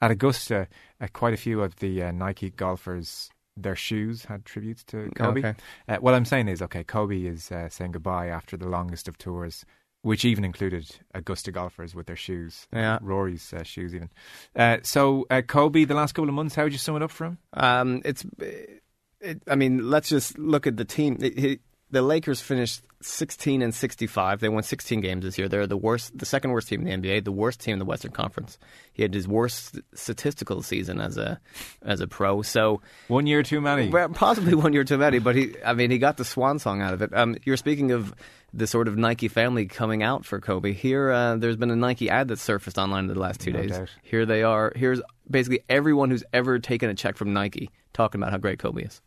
at 0.00 0.10
Augusta, 0.10 0.68
uh, 1.00 1.06
quite 1.12 1.34
a 1.34 1.38
few 1.38 1.62
of 1.62 1.76
the 1.76 2.02
uh, 2.04 2.12
Nike 2.12 2.50
golfers. 2.50 3.30
Their 3.56 3.76
shoes 3.76 4.24
had 4.24 4.44
tributes 4.44 4.82
to 4.86 5.10
Kobe. 5.14 5.38
Okay. 5.38 5.54
Uh, 5.86 5.98
what 5.98 6.12
I'm 6.12 6.24
saying 6.24 6.48
is, 6.48 6.60
okay, 6.60 6.82
Kobe 6.82 7.22
is 7.22 7.52
uh, 7.52 7.68
saying 7.68 7.92
goodbye 7.92 8.26
after 8.26 8.56
the 8.56 8.66
longest 8.66 9.06
of 9.06 9.16
tours, 9.16 9.64
which 10.02 10.24
even 10.24 10.44
included 10.44 10.96
Augusta 11.14 11.52
golfers 11.52 11.94
with 11.94 12.06
their 12.06 12.16
shoes. 12.16 12.66
Yeah. 12.72 12.98
Rory's 13.00 13.52
uh, 13.52 13.62
shoes, 13.62 13.94
even. 13.94 14.10
Uh, 14.56 14.78
so, 14.82 15.24
uh, 15.30 15.40
Kobe, 15.42 15.84
the 15.84 15.94
last 15.94 16.14
couple 16.14 16.28
of 16.28 16.34
months, 16.34 16.56
how 16.56 16.64
would 16.64 16.72
you 16.72 16.78
sum 16.78 16.96
it 16.96 17.02
up 17.02 17.12
for 17.12 17.26
him? 17.26 17.38
Um, 17.52 18.02
it's, 18.04 18.26
it, 19.24 19.42
I 19.48 19.54
mean, 19.54 19.90
let's 19.90 20.08
just 20.08 20.38
look 20.38 20.66
at 20.66 20.76
the 20.76 20.84
team. 20.84 21.18
It- 21.20 21.38
it- 21.44 21.60
the 21.90 22.02
Lakers 22.02 22.40
finished 22.40 22.82
16 23.02 23.62
and 23.62 23.72
65. 23.72 24.40
They 24.40 24.48
won 24.48 24.64
16 24.64 25.00
games 25.00 25.22
this 25.24 25.38
year. 25.38 25.48
They're 25.48 25.66
the 25.68 25.76
worst, 25.76 26.18
the 26.18 26.26
second 26.26 26.50
worst 26.50 26.66
team 26.66 26.84
in 26.84 27.00
the 27.02 27.08
NBA, 27.08 27.20
the 27.24 27.30
worst 27.30 27.60
team 27.60 27.74
in 27.74 27.78
the 27.78 27.84
Western 27.84 28.10
Conference. 28.10 28.58
He 28.92 29.02
had 29.02 29.14
his 29.14 29.28
worst 29.28 29.78
statistical 29.94 30.60
season 30.62 31.00
as 31.00 31.16
a 31.18 31.38
as 31.82 32.00
a 32.00 32.08
pro. 32.08 32.42
So 32.42 32.80
One 33.06 33.28
year 33.28 33.44
too 33.44 33.60
many. 33.60 33.90
Well, 33.90 34.08
possibly 34.08 34.54
one 34.54 34.72
year 34.72 34.82
too 34.82 34.98
many, 34.98 35.20
but 35.20 35.36
he, 35.36 35.54
I 35.64 35.72
mean, 35.74 35.92
he 35.92 35.98
got 35.98 36.16
the 36.16 36.24
swan 36.24 36.58
song 36.58 36.80
out 36.82 36.94
of 36.94 37.02
it. 37.02 37.14
Um, 37.14 37.36
you're 37.44 37.56
speaking 37.58 37.92
of 37.92 38.12
the 38.52 38.66
sort 38.66 38.88
of 38.88 38.96
Nike 38.96 39.28
family 39.28 39.66
coming 39.66 40.02
out 40.02 40.24
for 40.24 40.40
Kobe. 40.40 40.72
Here, 40.72 41.10
uh, 41.12 41.36
there's 41.36 41.56
been 41.56 41.70
a 41.70 41.76
Nike 41.76 42.10
ad 42.10 42.26
that 42.28 42.38
surfaced 42.40 42.78
online 42.78 43.04
in 43.08 43.14
the 43.14 43.20
last 43.20 43.40
two 43.40 43.52
No 43.52 43.60
days. 43.62 43.70
doubt. 43.70 43.90
Here 44.02 44.26
they 44.26 44.42
are. 44.42 44.72
Here's 44.74 45.00
basically 45.30 45.60
everyone 45.68 46.10
who's 46.10 46.24
ever 46.32 46.58
taken 46.58 46.90
a 46.90 46.94
check 46.94 47.16
from 47.16 47.32
Nike 47.32 47.70
talking 47.92 48.20
about 48.20 48.32
how 48.32 48.38
great 48.38 48.58
Kobe 48.58 48.82
is. 48.82 49.00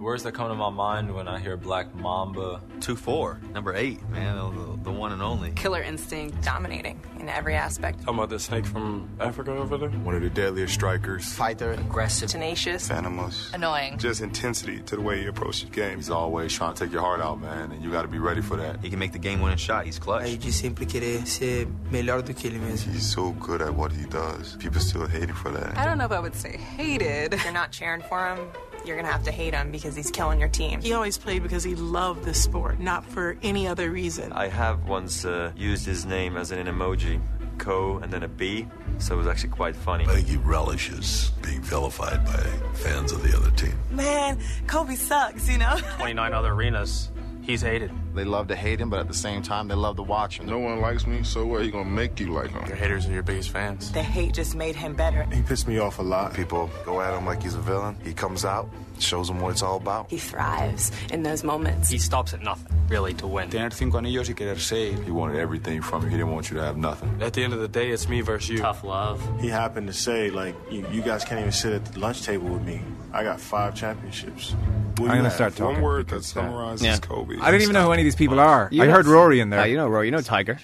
Words 0.00 0.22
that 0.22 0.32
come 0.32 0.48
to 0.48 0.54
my 0.54 0.70
mind 0.70 1.14
when 1.14 1.28
I 1.28 1.38
hear 1.38 1.58
Black 1.58 1.94
Mamba. 1.94 2.62
2 2.80 2.96
4, 2.96 3.38
number 3.52 3.74
8, 3.74 4.08
man, 4.08 4.34
the, 4.34 4.84
the 4.84 4.90
one 4.90 5.12
and 5.12 5.20
only. 5.20 5.50
killer 5.50 5.82
instinct 5.82 6.40
dominating 6.42 6.98
in 7.18 7.28
every 7.28 7.54
aspect. 7.54 7.98
Talking 7.98 8.14
about 8.14 8.30
the 8.30 8.38
snake 8.38 8.64
from 8.64 9.10
Africa 9.20 9.52
over 9.52 9.76
there? 9.76 9.90
One 9.90 10.14
of 10.14 10.22
the 10.22 10.30
deadliest 10.30 10.72
strikers. 10.72 11.30
Fighter, 11.34 11.72
aggressive. 11.72 12.30
Tenacious. 12.30 12.88
Venomous. 12.88 13.50
Annoying. 13.52 13.98
Just 13.98 14.22
intensity 14.22 14.80
to 14.86 14.96
the 14.96 15.02
way 15.02 15.20
he 15.20 15.26
approaches 15.26 15.64
the 15.64 15.70
game. 15.70 15.96
He's 15.96 16.08
always 16.08 16.50
trying 16.54 16.72
to 16.72 16.84
take 16.84 16.92
your 16.94 17.02
heart 17.02 17.20
out, 17.20 17.38
man, 17.38 17.70
and 17.70 17.84
you 17.84 17.90
got 17.90 18.02
to 18.02 18.08
be 18.08 18.18
ready 18.18 18.40
for 18.40 18.56
that. 18.56 18.80
He 18.80 18.88
can 18.88 18.98
make 18.98 19.12
the 19.12 19.18
game 19.18 19.42
winning 19.42 19.58
shot. 19.58 19.84
He's 19.84 19.98
clutch. 19.98 20.24
Aí 20.24 20.38
de 20.38 20.50
sempre 20.50 20.86
querer 20.86 21.26
ser 21.26 21.66
melhor 21.90 22.22
do 22.24 22.32
que 22.32 22.48
ele 22.48 22.58
mesmo. 22.58 22.90
He's 22.90 23.06
so 23.06 23.32
good 23.32 23.60
at 23.60 23.74
what 23.74 23.92
he 23.92 24.06
does. 24.06 24.56
People 24.56 24.80
still 24.80 25.06
hate 25.06 25.28
him 25.28 25.36
for 25.36 25.50
that. 25.50 25.76
I 25.76 25.84
don't 25.84 25.98
know 25.98 26.06
if 26.06 26.12
I 26.12 26.20
would 26.20 26.34
say 26.34 26.56
hated. 26.56 27.34
If 27.34 27.44
you're 27.44 27.52
not 27.52 27.70
cheering 27.70 28.00
for 28.08 28.26
him, 28.34 28.48
you're 28.84 28.96
gonna 28.96 29.10
have 29.10 29.24
to 29.24 29.32
hate 29.32 29.54
him 29.54 29.70
because 29.70 29.94
he's 29.94 30.10
killing 30.10 30.40
your 30.40 30.48
team. 30.48 30.80
He 30.80 30.92
always 30.92 31.18
played 31.18 31.42
because 31.42 31.64
he 31.64 31.74
loved 31.74 32.24
the 32.24 32.34
sport, 32.34 32.80
not 32.80 33.04
for 33.04 33.36
any 33.42 33.66
other 33.66 33.90
reason. 33.90 34.32
I 34.32 34.48
have 34.48 34.88
once 34.88 35.24
uh, 35.24 35.52
used 35.56 35.86
his 35.86 36.06
name 36.06 36.36
as 36.36 36.50
an 36.50 36.66
emoji, 36.66 37.20
Co, 37.58 37.98
and 37.98 38.12
then 38.12 38.22
a 38.22 38.28
B, 38.28 38.66
so 38.98 39.14
it 39.14 39.18
was 39.18 39.26
actually 39.26 39.50
quite 39.50 39.76
funny. 39.76 40.04
I 40.06 40.14
think 40.14 40.28
he 40.28 40.36
relishes 40.36 41.30
being 41.42 41.60
vilified 41.60 42.24
by 42.24 42.42
fans 42.74 43.12
of 43.12 43.22
the 43.22 43.36
other 43.36 43.50
team. 43.50 43.74
Man, 43.90 44.38
Kobe 44.66 44.94
sucks, 44.94 45.48
you 45.48 45.58
know? 45.58 45.78
29 45.98 46.32
other 46.32 46.52
arenas. 46.52 47.10
He's 47.42 47.62
hated. 47.62 47.90
They 48.14 48.24
love 48.24 48.48
to 48.48 48.56
hate 48.56 48.80
him, 48.80 48.90
but 48.90 48.98
at 49.00 49.08
the 49.08 49.14
same 49.14 49.40
time, 49.42 49.68
they 49.68 49.74
love 49.74 49.96
to 49.96 50.02
watch 50.02 50.38
him. 50.40 50.46
No 50.46 50.58
one 50.58 50.80
likes 50.80 51.06
me, 51.06 51.22
so 51.22 51.46
what? 51.46 51.62
He 51.62 51.70
gonna 51.70 51.84
make 51.88 52.18
you 52.18 52.32
like 52.32 52.50
him. 52.50 52.66
Your 52.66 52.76
haters 52.76 53.06
are 53.06 53.12
your 53.12 53.22
biggest 53.22 53.50
fans. 53.50 53.92
The 53.92 54.02
hate 54.02 54.34
just 54.34 54.54
made 54.54 54.74
him 54.76 54.94
better. 54.94 55.24
He 55.32 55.42
pissed 55.42 55.68
me 55.68 55.78
off 55.78 55.98
a 55.98 56.02
lot. 56.02 56.34
People 56.34 56.68
go 56.84 57.00
at 57.00 57.16
him 57.16 57.24
like 57.26 57.42
he's 57.42 57.54
a 57.54 57.60
villain. 57.60 57.96
He 58.02 58.12
comes 58.12 58.44
out, 58.44 58.68
shows 58.98 59.28
them 59.28 59.40
what 59.40 59.50
it's 59.52 59.62
all 59.62 59.76
about. 59.76 60.10
He 60.10 60.18
thrives 60.18 60.90
in 61.12 61.22
those 61.22 61.44
moments. 61.44 61.88
He 61.88 61.98
stops 61.98 62.34
at 62.34 62.42
nothing, 62.42 62.74
really, 62.88 63.14
to 63.14 63.26
win. 63.26 63.48
Tener 63.50 63.70
cinco 63.70 63.98
anillos 63.98 64.28
y 64.28 64.34
querer 64.34 64.56
seis. 64.58 64.98
He 65.04 65.10
wanted 65.10 65.38
everything 65.38 65.80
from 65.82 66.02
you. 66.02 66.08
He 66.08 66.16
didn't 66.16 66.32
want 66.32 66.50
you 66.50 66.56
to 66.56 66.64
have 66.64 66.76
nothing. 66.76 67.22
At 67.22 67.32
the 67.34 67.44
end 67.44 67.52
of 67.52 67.60
the 67.60 67.68
day, 67.68 67.90
it's 67.90 68.08
me 68.08 68.20
versus 68.22 68.48
you. 68.50 68.58
Tough 68.58 68.82
love. 68.84 69.22
He 69.40 69.48
happened 69.48 69.86
to 69.86 69.92
say, 69.92 70.30
like, 70.30 70.54
you, 70.70 70.86
you 70.90 71.02
guys 71.02 71.24
can't 71.24 71.40
even 71.40 71.52
sit 71.52 71.72
at 71.72 71.84
the 71.84 71.98
lunch 72.00 72.22
table 72.22 72.48
with 72.48 72.62
me. 72.62 72.80
I 73.12 73.24
got 73.24 73.40
five 73.40 73.74
championships. 73.74 74.54
I'm 74.98 75.06
going 75.06 75.24
to 75.24 75.30
start 75.30 75.56
talking. 75.56 75.74
One 75.76 75.82
word 75.82 76.08
that 76.08 76.24
summarizes 76.24 76.84
Yeah. 76.84 76.98
Kobe. 76.98 77.38
I 77.40 77.50
didn't 77.50 77.62
even 77.62 77.72
know 77.72 77.86
who 77.86 77.92
any 77.92 77.99
these 78.04 78.16
people 78.16 78.38
are. 78.40 78.68
You 78.72 78.82
I 78.82 78.86
heard 78.86 79.06
Rory 79.06 79.40
in 79.40 79.50
there. 79.50 79.60
Uh, 79.60 79.64
you 79.64 79.76
know 79.76 79.88
Rory. 79.88 80.06
You 80.06 80.12
know 80.12 80.20
Tiger. 80.20 80.58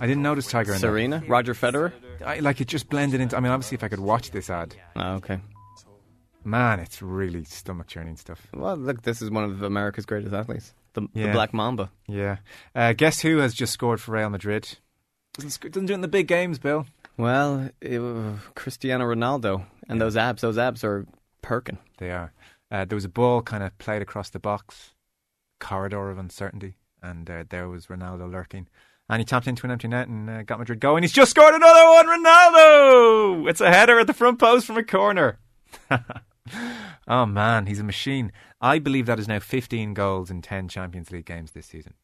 I 0.00 0.06
didn't 0.06 0.22
notice 0.22 0.46
Tiger 0.48 0.72
in 0.74 0.80
there. 0.80 0.90
Serena. 0.90 1.22
Roger 1.26 1.54
Federer. 1.54 1.92
I, 2.24 2.38
like 2.40 2.60
it 2.60 2.68
just 2.68 2.88
blended 2.88 3.20
into. 3.20 3.36
I 3.36 3.40
mean, 3.40 3.52
obviously, 3.52 3.74
if 3.76 3.84
I 3.84 3.88
could 3.88 4.00
watch 4.00 4.30
this 4.30 4.48
ad, 4.50 4.74
Oh, 4.96 5.14
okay. 5.14 5.40
man, 6.44 6.80
it's 6.80 7.02
really 7.02 7.44
stomach 7.44 7.86
churning 7.86 8.16
stuff. 8.16 8.46
Well, 8.54 8.76
look, 8.76 9.02
this 9.02 9.22
is 9.22 9.30
one 9.30 9.44
of 9.44 9.62
America's 9.62 10.06
greatest 10.06 10.34
athletes. 10.34 10.74
The, 10.94 11.08
the 11.12 11.32
Black 11.32 11.52
Mamba. 11.52 11.90
Yeah. 12.06 12.36
Uh, 12.74 12.92
guess 12.92 13.20
who 13.20 13.38
has 13.38 13.52
just 13.52 13.72
scored 13.72 14.00
for 14.00 14.12
Real 14.12 14.30
Madrid? 14.30 14.78
Doesn't, 15.34 15.50
sc- 15.50 15.70
doesn't 15.70 15.86
do 15.86 15.92
it 15.92 15.96
in 15.96 16.00
the 16.02 16.08
big 16.08 16.28
games, 16.28 16.60
Bill. 16.60 16.86
Well, 17.16 17.70
it, 17.80 17.98
uh, 17.98 18.34
Cristiano 18.54 19.04
Ronaldo 19.04 19.64
and 19.88 20.00
those 20.00 20.16
abs. 20.16 20.42
Those 20.42 20.56
abs 20.58 20.84
are 20.84 21.04
perking. 21.42 21.78
They 21.98 22.10
are. 22.12 22.32
Uh, 22.70 22.84
there 22.84 22.94
was 22.96 23.04
a 23.04 23.08
ball 23.08 23.42
kind 23.42 23.62
of 23.64 23.76
played 23.78 24.02
across 24.02 24.30
the 24.30 24.38
box, 24.38 24.93
corridor 25.60 26.10
of 26.10 26.18
uncertainty, 26.18 26.76
and 27.02 27.28
uh, 27.28 27.44
there 27.48 27.68
was 27.68 27.86
Ronaldo 27.86 28.30
lurking. 28.30 28.68
And 29.08 29.20
he 29.20 29.24
tapped 29.24 29.46
into 29.46 29.66
an 29.66 29.70
empty 29.70 29.88
net 29.88 30.08
and 30.08 30.30
uh, 30.30 30.42
got 30.44 30.58
Madrid 30.58 30.80
going. 30.80 31.02
He's 31.02 31.12
just 31.12 31.32
scored 31.32 31.54
another 31.54 31.84
one, 31.84 32.06
Ronaldo! 32.06 33.50
It's 33.50 33.60
a 33.60 33.70
header 33.70 33.98
at 34.00 34.06
the 34.06 34.14
front 34.14 34.38
post 34.38 34.66
from 34.66 34.78
a 34.78 34.82
corner. 34.82 35.38
oh 37.08 37.26
man, 37.26 37.66
he's 37.66 37.80
a 37.80 37.84
machine. 37.84 38.32
I 38.60 38.78
believe 38.78 39.04
that 39.06 39.18
is 39.18 39.28
now 39.28 39.40
15 39.40 39.92
goals 39.92 40.30
in 40.30 40.40
10 40.40 40.68
Champions 40.68 41.10
League 41.10 41.26
games 41.26 41.52
this 41.52 41.66
season. 41.66 41.94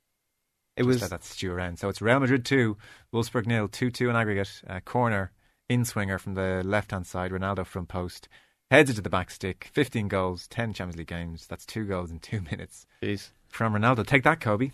It 0.76 0.82
Just 0.82 0.86
was 0.86 1.00
let 1.02 1.10
that 1.10 1.24
stew 1.24 1.52
around. 1.52 1.78
So 1.78 1.88
it's 1.88 2.02
Real 2.02 2.20
Madrid 2.20 2.44
2, 2.44 2.76
Wolfsburg 3.12 3.46
nil, 3.46 3.68
2 3.68 3.90
2 3.90 4.10
in 4.10 4.16
aggregate. 4.16 4.62
Uh, 4.66 4.80
corner, 4.80 5.32
in 5.68 5.84
swinger 5.84 6.18
from 6.18 6.34
the 6.34 6.62
left 6.64 6.90
hand 6.90 7.06
side, 7.06 7.30
Ronaldo 7.30 7.64
front 7.64 7.88
post. 7.88 8.28
Heads 8.70 8.88
it 8.90 8.94
to 8.94 9.00
the 9.02 9.10
back 9.10 9.30
stick. 9.30 9.68
15 9.72 10.08
goals, 10.08 10.46
10 10.46 10.72
Champions 10.74 10.96
League 10.96 11.08
games. 11.08 11.46
That's 11.46 11.66
two 11.66 11.84
goals 11.84 12.10
in 12.10 12.20
two 12.20 12.40
minutes 12.50 12.86
Jeez. 13.02 13.30
from 13.48 13.74
Ronaldo. 13.74 14.06
Take 14.06 14.22
that, 14.24 14.40
Kobe. 14.40 14.70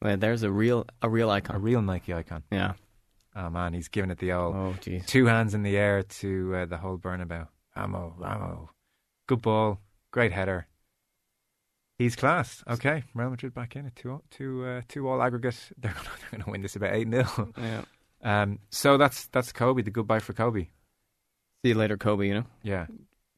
Well, 0.00 0.16
there's 0.16 0.42
a 0.42 0.50
real 0.50 0.86
a 1.02 1.08
real 1.08 1.30
icon. 1.30 1.56
A 1.56 1.58
real 1.58 1.82
Nike 1.82 2.12
icon. 2.12 2.42
Yeah. 2.52 2.74
Oh 3.34 3.50
man, 3.50 3.72
he's 3.72 3.88
giving 3.88 4.10
it 4.10 4.18
the 4.18 4.32
all. 4.32 4.52
Oh, 4.52 4.74
jeez. 4.80 5.06
Two 5.06 5.26
hands 5.26 5.54
in 5.54 5.62
the 5.62 5.76
air 5.76 6.02
to 6.02 6.54
uh, 6.54 6.66
the 6.66 6.76
whole 6.76 6.98
Bernabeu. 6.98 7.48
Amo, 7.74 8.14
Amo. 8.22 8.70
Good 9.26 9.42
ball. 9.42 9.80
Great 10.12 10.30
header. 10.30 10.68
He's 11.98 12.16
class. 12.16 12.62
Okay, 12.68 13.04
Real 13.14 13.30
Madrid 13.30 13.54
back 13.54 13.76
in 13.76 13.86
at 13.86 13.96
two, 13.96 14.20
two, 14.30 14.64
uh, 14.64 14.82
two 14.88 15.08
all 15.08 15.22
aggregate. 15.22 15.56
They're 15.78 15.92
going 15.92 16.04
they're 16.30 16.40
to 16.40 16.50
win 16.50 16.62
this 16.62 16.76
about 16.76 16.94
eight 16.94 17.08
0 17.08 17.52
Yeah. 17.58 17.82
Um, 18.22 18.58
so 18.70 18.96
that's 18.96 19.26
that's 19.28 19.52
Kobe. 19.52 19.82
The 19.82 19.90
goodbye 19.90 20.18
for 20.20 20.32
Kobe. 20.32 20.68
See 21.62 21.68
you 21.70 21.74
later, 21.74 21.96
Kobe. 21.96 22.26
You 22.28 22.34
know 22.34 22.44
Yeah, 22.62 22.86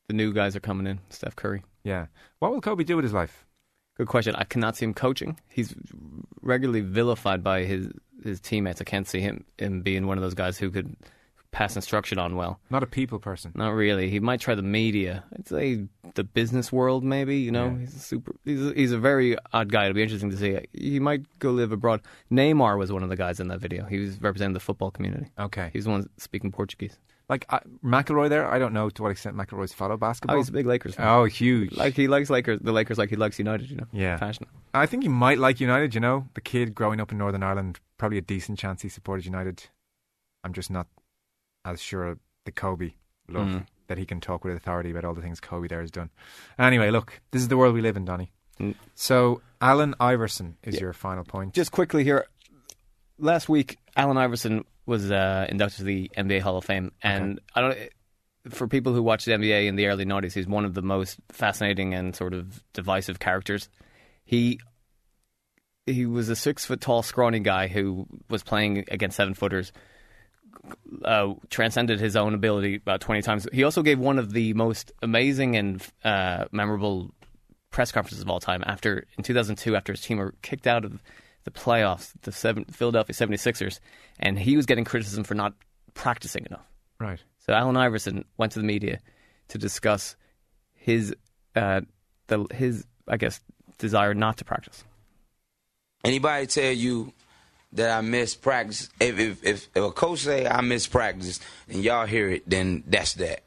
the 0.09 0.15
new 0.15 0.33
guys 0.33 0.55
are 0.57 0.61
coming 0.61 0.87
in. 0.87 1.01
Steph 1.11 1.37
Curry. 1.37 1.63
yeah. 1.85 2.07
What 2.39 2.53
will 2.53 2.61
Kobe 2.61 2.85
do 2.85 2.97
with 2.97 3.05
his 3.05 3.13
life? 3.15 3.45
Good 3.97 4.09
question. 4.09 4.35
I 4.37 4.45
cannot 4.45 4.77
see 4.77 4.85
him 4.85 4.93
coaching. 4.95 5.39
He's 5.49 5.75
regularly 6.43 6.83
vilified 6.83 7.43
by 7.43 7.65
his 7.65 7.89
his 8.23 8.41
teammates. 8.41 8.81
I 8.81 8.85
can't 8.85 9.09
see 9.09 9.21
him 9.21 9.45
him 9.59 9.83
being 9.83 10.07
one 10.07 10.19
of 10.19 10.23
those 10.23 10.35
guys 10.35 10.59
who 10.59 10.71
could 10.71 10.97
pass 11.51 11.75
instruction 11.77 12.19
on 12.19 12.37
well. 12.37 12.61
Not 12.69 12.83
a 12.83 12.87
people 12.87 13.19
person. 13.19 13.53
Not 13.55 13.71
really. 13.71 14.11
He 14.11 14.21
might 14.21 14.41
try 14.41 14.55
the 14.55 14.61
media. 14.63 15.25
I'd 15.35 15.49
say 15.49 15.87
the 16.15 16.25
business 16.25 16.71
world, 16.71 17.03
maybe. 17.05 17.39
You 17.39 17.51
know, 17.53 17.67
Yeah. 17.69 17.79
he's 17.79 17.95
a 17.95 17.99
super. 17.99 18.35
He's 18.45 18.67
a, 18.67 18.75
he's 18.75 18.93
a 18.93 18.99
very 18.99 19.37
odd 19.55 19.73
guy. 19.73 19.85
It'll 19.87 19.95
be 19.95 20.03
interesting 20.03 20.31
to 20.31 20.37
see. 20.37 20.59
He 20.75 21.01
might 21.01 21.23
go 21.39 21.53
live 21.53 21.73
abroad. 21.73 22.03
Neymar 22.31 22.77
was 22.79 22.93
one 22.93 23.03
of 23.03 23.09
the 23.09 23.17
guys 23.17 23.41
in 23.41 23.49
that 23.49 23.61
video. 23.61 23.87
He 23.87 23.99
was 24.01 24.21
representing 24.21 24.53
the 24.55 24.61
football 24.61 24.91
community. 24.91 25.31
Okay. 25.39 25.71
He's 25.73 25.85
the 25.85 25.91
one 25.91 26.11
speaking 26.19 26.53
Portuguese. 26.53 26.99
Like 27.29 27.45
uh, 27.49 27.59
McIlroy 27.85 28.29
there, 28.29 28.47
I 28.49 28.59
don't 28.61 28.73
know 28.73 28.89
to 28.89 29.03
what 29.03 29.11
extent 29.11 29.37
McIlroy's 29.37 29.73
follow 29.73 29.97
basketball. 29.97 30.37
Oh, 30.37 30.39
he's 30.39 30.49
a 30.49 30.53
big 30.53 30.67
Lakers 30.67 30.95
fan. 30.95 31.09
Oh, 31.09 31.25
huge. 31.25 31.73
Like 31.77 31.95
he 31.95 32.07
likes 32.07 32.31
Lakers, 32.31 32.61
the 32.63 32.71
Lakers, 32.71 32.99
like 32.99 33.11
he 33.11 33.17
likes 33.17 33.39
United. 33.39 33.69
You 33.69 33.77
know, 33.79 33.87
Yeah. 33.93 34.17
passionate. 34.17 34.49
I 34.73 34.87
think 34.87 35.03
he 35.03 35.09
might 35.09 35.39
like 35.39 35.59
United, 35.61 35.95
you 35.95 36.01
know. 36.01 36.29
The 36.35 36.41
kid 36.41 36.73
growing 36.75 37.01
up 37.01 37.11
in 37.11 37.19
Northern 37.19 37.43
Ireland, 37.43 37.81
probably 37.99 38.19
a 38.19 38.23
decent 38.23 38.59
chance 38.61 38.83
he 38.83 38.89
supported 38.89 39.25
United. 39.27 39.65
I'm 40.45 40.53
just 40.53 40.71
not 40.71 40.87
as 41.65 41.83
sure 41.83 42.19
the 42.45 42.53
Kobe 42.53 42.93
love 43.29 43.49
Mm. 43.49 43.67
that 43.89 43.99
he 43.99 44.07
can 44.07 44.21
talk 44.21 44.45
with 44.45 44.55
authority 44.57 44.93
about 44.93 45.05
all 45.05 45.15
the 45.15 45.21
things 45.23 45.41
Kobe 45.41 45.67
there 45.67 45.81
has 45.81 45.91
done. 45.91 46.11
Anyway, 46.61 46.91
look, 46.93 47.21
this 47.33 47.43
is 47.43 47.49
the 47.49 47.57
world 47.57 47.75
we 47.75 47.81
live 47.81 47.97
in, 47.97 48.05
Donny. 48.05 48.31
Mm. 48.61 48.77
So, 48.95 49.43
Allen 49.61 49.97
Iverson 49.99 50.59
is 50.63 50.81
your 50.81 50.93
final 50.93 51.25
point. 51.25 51.55
Just 51.55 51.73
quickly 51.73 52.05
here, 52.05 52.27
last 53.19 53.49
week 53.49 53.79
Allen 53.97 54.17
Iverson 54.17 54.65
was 54.87 55.11
uh, 55.11 55.47
inducted 55.49 55.79
to 55.79 55.85
the 55.85 56.11
NBA 56.17 56.41
Hall 56.41 56.57
of 56.57 56.65
Fame, 56.65 56.93
and 57.03 57.41
I 57.55 57.61
don't. 57.61 57.79
For 58.49 58.69
people 58.69 58.95
who 58.95 59.03
watched 59.03 59.27
the 59.27 59.33
NBA 59.33 59.67
in 59.67 59.75
the 59.75 59.87
early 59.87 60.05
'90s, 60.05 60.33
he's 60.33 60.47
one 60.47 60.65
of 60.65 60.75
the 60.75 60.83
most 60.83 61.19
fascinating 61.31 61.95
and 61.95 62.15
sort 62.15 62.33
of 62.33 62.63
divisive 62.73 63.19
characters. 63.19 63.69
He 64.25 64.61
he 65.87 66.07
was 66.07 66.29
a 66.29 66.37
six 66.37 66.65
foot 66.65 66.81
tall, 66.81 67.03
scrawny 67.03 67.41
guy 67.41 67.69
who 67.69 68.07
was 68.31 68.43
playing 68.43 68.85
against 68.89 69.17
seven 69.17 69.35
footers. 69.35 69.73
Uh, 71.05 71.35
transcended 71.49 72.01
his 72.01 72.17
own 72.17 72.35
ability 72.35 72.77
about 72.77 73.01
20 73.01 73.23
times. 73.23 73.47
He 73.53 73.63
also 73.63 73.83
gave 73.83 74.01
one 74.01 74.19
of 74.19 74.33
the 74.33 74.53
most 74.55 74.91
amazing 75.01 75.55
and 75.55 75.81
uh, 76.03 76.47
memorable 76.51 77.15
press 77.71 77.93
conferences 77.93 78.23
of 78.23 78.29
all 78.29 78.41
time 78.41 78.65
after 78.67 79.05
in 79.17 79.23
2002 79.23 79.77
after 79.77 79.93
his 79.93 80.01
team 80.01 80.19
were 80.19 80.35
kicked 80.43 80.67
out 80.67 80.85
of 80.85 81.03
the 81.47 81.51
playoffs 81.51 82.13
the 82.23 82.33
seven, 82.33 82.67
Philadelphia 82.67 83.15
76ers 83.15 83.81
and 84.21 84.39
he 84.39 84.57
was 84.57 84.67
getting 84.67 84.85
criticism 84.85 85.25
for 85.25 85.35
not 85.35 85.55
practicing 85.95 86.45
enough 86.45 86.67
Right. 87.01 87.23
so 87.39 87.55
Allen 87.55 87.77
Iverson 87.79 88.27
went 88.37 88.53
to 88.53 88.59
the 88.59 88.67
media 88.67 89.01
to 89.49 89.57
discuss 89.57 90.17
his 90.75 91.15
uh, 91.55 91.81
the 92.27 92.47
his 92.53 92.85
I 93.09 93.17
guess 93.17 93.41
desire 93.79 94.13
not 94.13 94.37
to 94.39 94.45
practice 94.45 94.85
Anybody 96.05 96.47
tell 96.47 96.73
you 96.73 97.13
that 97.73 97.91
I 97.99 98.01
miss 98.01 98.35
practice? 98.37 98.91
If 99.01 99.19
if 99.19 99.45
if, 99.45 99.69
if 99.75 99.83
a 99.83 99.91
coach 99.91 100.21
say 100.21 100.47
I 100.47 100.61
miss 100.61 100.87
practice 100.87 101.41
and 101.69 101.83
y'all 101.83 102.07
hear 102.07 102.29
it, 102.31 102.49
then 102.49 102.85
that's 102.87 103.15
that. 103.15 103.43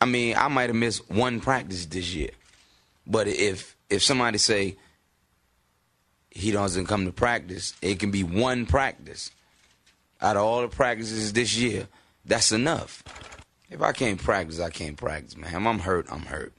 I 0.00 0.06
mean, 0.06 0.36
I 0.36 0.48
might 0.48 0.68
have 0.68 0.76
missed 0.76 1.08
one 1.08 1.40
practice 1.40 1.86
this 1.86 2.12
year, 2.12 2.30
but 3.06 3.28
if 3.28 3.76
if 3.88 4.02
somebody 4.02 4.38
say 4.38 4.76
he 6.36 6.50
doesn't 6.50 6.86
come 6.86 7.06
to 7.06 7.12
practice, 7.12 7.74
it 7.80 7.98
can 7.98 8.10
be 8.10 8.22
one 8.22 8.66
practice 8.66 9.30
out 10.20 10.36
of 10.36 10.42
all 10.42 10.60
the 10.60 10.68
practices 10.68 11.32
this 11.32 11.56
year. 11.56 11.88
That's 12.24 12.52
enough. 12.52 13.02
If 13.70 13.80
I 13.82 13.92
can't 13.92 14.22
practice, 14.22 14.60
I 14.60 14.70
can't 14.70 14.96
practice, 14.96 15.36
man. 15.36 15.66
I'm 15.66 15.78
hurt, 15.78 16.06
I'm 16.10 16.20
hurt. 16.20 16.52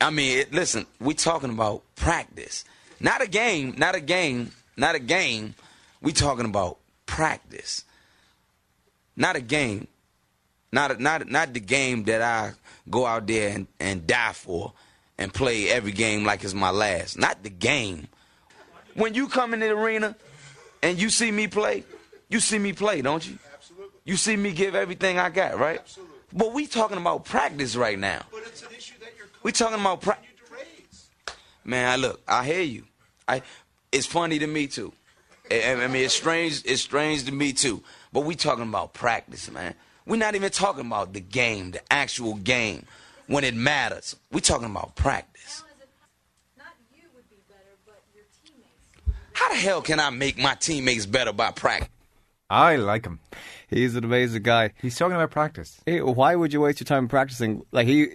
I 0.00 0.10
mean, 0.10 0.38
it, 0.38 0.52
listen, 0.52 0.86
we 0.98 1.14
talking 1.14 1.50
about 1.50 1.82
practice, 1.94 2.64
not 3.00 3.22
a 3.22 3.28
game, 3.28 3.74
not 3.76 3.94
a 3.94 4.00
game, 4.00 4.52
not 4.76 4.94
a 4.94 4.98
game. 4.98 5.54
We 6.00 6.12
talking 6.12 6.46
about 6.46 6.78
practice, 7.06 7.84
not 9.16 9.36
a 9.36 9.40
game, 9.40 9.88
not 10.72 10.92
a, 10.92 11.02
not 11.02 11.28
not 11.28 11.52
the 11.52 11.60
game 11.60 12.04
that 12.04 12.22
I 12.22 12.52
go 12.88 13.04
out 13.06 13.26
there 13.26 13.50
and, 13.50 13.66
and 13.78 14.06
die 14.06 14.32
for 14.32 14.72
and 15.18 15.32
play 15.32 15.68
every 15.70 15.92
game 15.92 16.24
like 16.24 16.42
it's 16.44 16.54
my 16.54 16.70
last. 16.70 17.18
Not 17.18 17.42
the 17.42 17.50
game. 17.50 18.08
When 18.94 19.14
you 19.14 19.28
come 19.28 19.54
in 19.54 19.60
the 19.60 19.70
arena 19.70 20.16
and 20.82 21.00
you 21.00 21.10
see 21.10 21.30
me 21.30 21.46
play, 21.46 21.84
you 22.28 22.40
see 22.40 22.58
me 22.58 22.72
play, 22.72 23.02
don't 23.02 23.26
you? 23.26 23.38
Absolutely. 23.54 23.88
You 24.04 24.16
see 24.16 24.36
me 24.36 24.52
give 24.52 24.74
everything 24.74 25.18
I 25.18 25.30
got, 25.30 25.58
right? 25.58 25.78
Absolutely. 25.80 26.16
But 26.34 26.52
we 26.52 26.66
talking 26.66 26.96
about 26.98 27.24
practice 27.24 27.76
right 27.76 27.98
now. 27.98 28.22
But 28.30 28.42
it's 28.46 28.62
an 28.62 28.68
issue 28.76 28.94
that 29.00 29.10
you're 29.16 29.26
We 29.42 29.52
talking 29.52 29.80
about 29.80 30.00
practice. 30.00 30.28
man. 31.64 31.88
I 31.90 31.96
look, 31.96 32.20
I 32.26 32.44
hear 32.44 32.62
you. 32.62 32.84
I, 33.28 33.42
it's 33.90 34.06
funny 34.06 34.38
to 34.38 34.46
me 34.46 34.66
too. 34.66 34.92
I, 35.50 35.74
I 35.74 35.86
mean, 35.88 36.04
it's 36.04 36.14
strange. 36.14 36.62
It's 36.64 36.82
strange 36.82 37.24
to 37.24 37.32
me 37.32 37.52
too. 37.52 37.82
But 38.12 38.20
we 38.22 38.34
talking 38.34 38.64
about 38.64 38.92
practice, 38.94 39.50
man. 39.50 39.74
We're 40.06 40.16
not 40.16 40.34
even 40.34 40.50
talking 40.50 40.86
about 40.86 41.12
the 41.12 41.20
game, 41.20 41.70
the 41.72 41.80
actual 41.92 42.34
game, 42.34 42.86
when 43.26 43.44
it 43.44 43.54
matters. 43.54 44.16
We're 44.30 44.40
talking 44.40 44.66
about 44.70 44.94
practice. 44.96 45.64
How 49.34 49.48
the 49.48 49.56
hell 49.56 49.82
can 49.82 49.98
I 49.98 50.10
make 50.10 50.38
my 50.38 50.54
teammates 50.54 51.06
better 51.06 51.32
by 51.32 51.50
practice? 51.50 51.88
I 52.50 52.76
like 52.76 53.06
him. 53.06 53.18
he's 53.70 53.96
an 53.96 54.04
amazing 54.04 54.42
guy 54.42 54.72
He's 54.82 54.96
talking 54.96 55.14
about 55.16 55.30
practice. 55.30 55.80
hey, 55.86 56.02
why 56.02 56.36
would 56.36 56.52
you 56.52 56.60
waste 56.60 56.80
your 56.80 56.84
time 56.84 57.08
practicing 57.08 57.62
like 57.72 57.86
he 57.86 58.08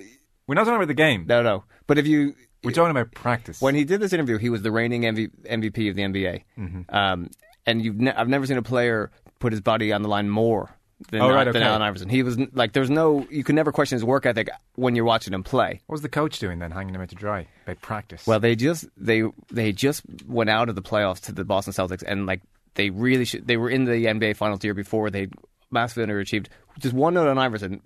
We're 0.45 0.53
not 0.53 0.65
talking 0.65 0.75
about 0.75 0.87
the 0.87 0.93
game. 0.93 1.25
no 1.27 1.41
no 1.41 1.63
but 1.87 1.97
if 1.97 2.05
you 2.05 2.35
We're 2.63 2.71
talking 2.71 2.91
about 2.91 3.11
practice. 3.13 3.59
When 3.61 3.73
he 3.73 3.83
did 3.83 3.99
this 3.99 4.13
interview, 4.13 4.37
he 4.37 4.49
was 4.49 4.61
the 4.61 4.71
reigning 4.71 5.01
MV- 5.03 5.31
MVP 5.49 5.89
of 5.89 5.95
the 5.95 6.01
NBA. 6.03 6.43
Mm-hmm. 6.57 6.95
Um, 6.95 7.29
and 7.65 7.81
you've 7.83 7.99
ne- 7.99 8.11
I've 8.13 8.29
never 8.29 8.45
seen 8.45 8.57
a 8.57 8.61
player 8.61 9.09
put 9.39 9.51
his 9.53 9.61
body 9.61 9.91
on 9.91 10.01
the 10.03 10.09
line 10.09 10.29
more 10.29 10.69
than, 11.11 11.21
Oh, 11.21 11.29
right, 11.31 11.43
than 11.45 11.57
okay. 11.57 11.63
Allen 11.63 11.81
Iverson. 11.81 12.09
He 12.09 12.23
was 12.23 12.37
like, 12.53 12.73
there's 12.73 12.89
no, 12.89 13.27
you 13.29 13.43
can 13.43 13.55
never 13.55 13.71
question 13.71 13.95
his 13.95 14.03
work 14.03 14.25
ethic 14.25 14.49
when 14.75 14.95
you're 14.95 15.05
watching 15.05 15.33
him 15.33 15.43
play. 15.43 15.81
what 15.85 15.93
was 15.93 16.01
the 16.01 16.09
coach 16.09 16.39
doing 16.39 16.59
then, 16.59 16.71
hanging 16.71 16.95
him 16.95 17.01
out 17.01 17.09
to 17.09 17.15
dry? 17.15 17.47
About 17.65 17.81
practice. 17.81 18.25
Well, 18.25 18.39
they 18.39 18.55
just 18.55 18.85
they 18.97 19.23
they 19.51 19.71
just 19.73 20.01
went 20.27 20.49
out 20.49 20.69
of 20.69 20.75
the 20.75 20.81
playoffs 20.81 21.21
to 21.25 21.31
the 21.31 21.43
Boston 21.45 21.73
Celtics, 21.73 22.03
and 22.05 22.25
like 22.25 22.41
they 22.75 22.89
really 22.89 23.25
should. 23.25 23.47
They 23.47 23.57
were 23.57 23.69
in 23.69 23.85
the 23.85 24.05
NBA 24.05 24.35
Finals 24.37 24.59
the 24.59 24.67
year 24.67 24.73
before. 24.73 25.09
They 25.09 25.27
massively 25.71 26.05
underachieved. 26.11 26.47
Just 26.79 26.93
one 26.93 27.13
note 27.13 27.27
on 27.27 27.37
Iverson. 27.37 27.81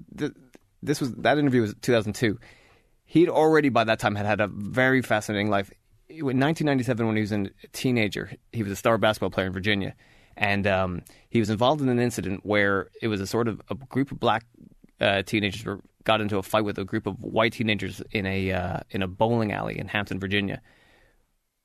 This 0.84 1.00
was 1.00 1.14
that 1.16 1.38
interview 1.38 1.62
was 1.62 1.76
2002. 1.82 2.40
He'd 3.06 3.30
already 3.30 3.70
by 3.70 3.84
that 3.84 4.00
time 4.00 4.16
had 4.16 4.26
had 4.26 4.40
a 4.42 4.48
very 4.48 5.02
fascinating 5.02 5.50
life. 5.50 5.70
In 6.10 6.26
1997, 6.26 7.06
when 7.08 7.16
he 7.16 7.22
was 7.22 7.32
a 7.32 7.48
teenager, 7.74 8.32
he 8.52 8.64
was 8.64 8.72
a 8.72 8.76
star 8.76 8.98
basketball 8.98 9.30
player 9.32 9.48
in 9.48 9.54
Virginia, 9.54 9.96
and 10.38 10.66
um, 10.68 11.02
he 11.30 11.40
was 11.40 11.50
involved 11.50 11.82
in 11.82 11.90
an 11.90 12.00
incident 12.00 12.42
where 12.46 12.90
it 13.02 13.08
was 13.08 13.22
a 13.22 13.28
sort 13.28 13.48
of 13.48 13.62
a 13.70 13.76
group 13.76 14.12
of 14.12 14.20
black 14.20 14.46
uh, 15.00 15.22
teenagers 15.24 15.64
were, 15.66 15.80
got 16.04 16.22
into 16.22 16.38
a 16.38 16.44
fight 16.44 16.64
with 16.66 16.78
a 16.78 16.84
group 16.86 17.06
of 17.08 17.22
white 17.24 17.54
teenagers 17.54 18.02
in 18.12 18.26
a 18.26 18.52
uh, 18.52 18.80
in 18.92 19.02
a 19.02 19.08
bowling 19.08 19.52
alley 19.52 19.78
in 19.80 19.88
Hampton, 19.88 20.20
Virginia. 20.20 20.62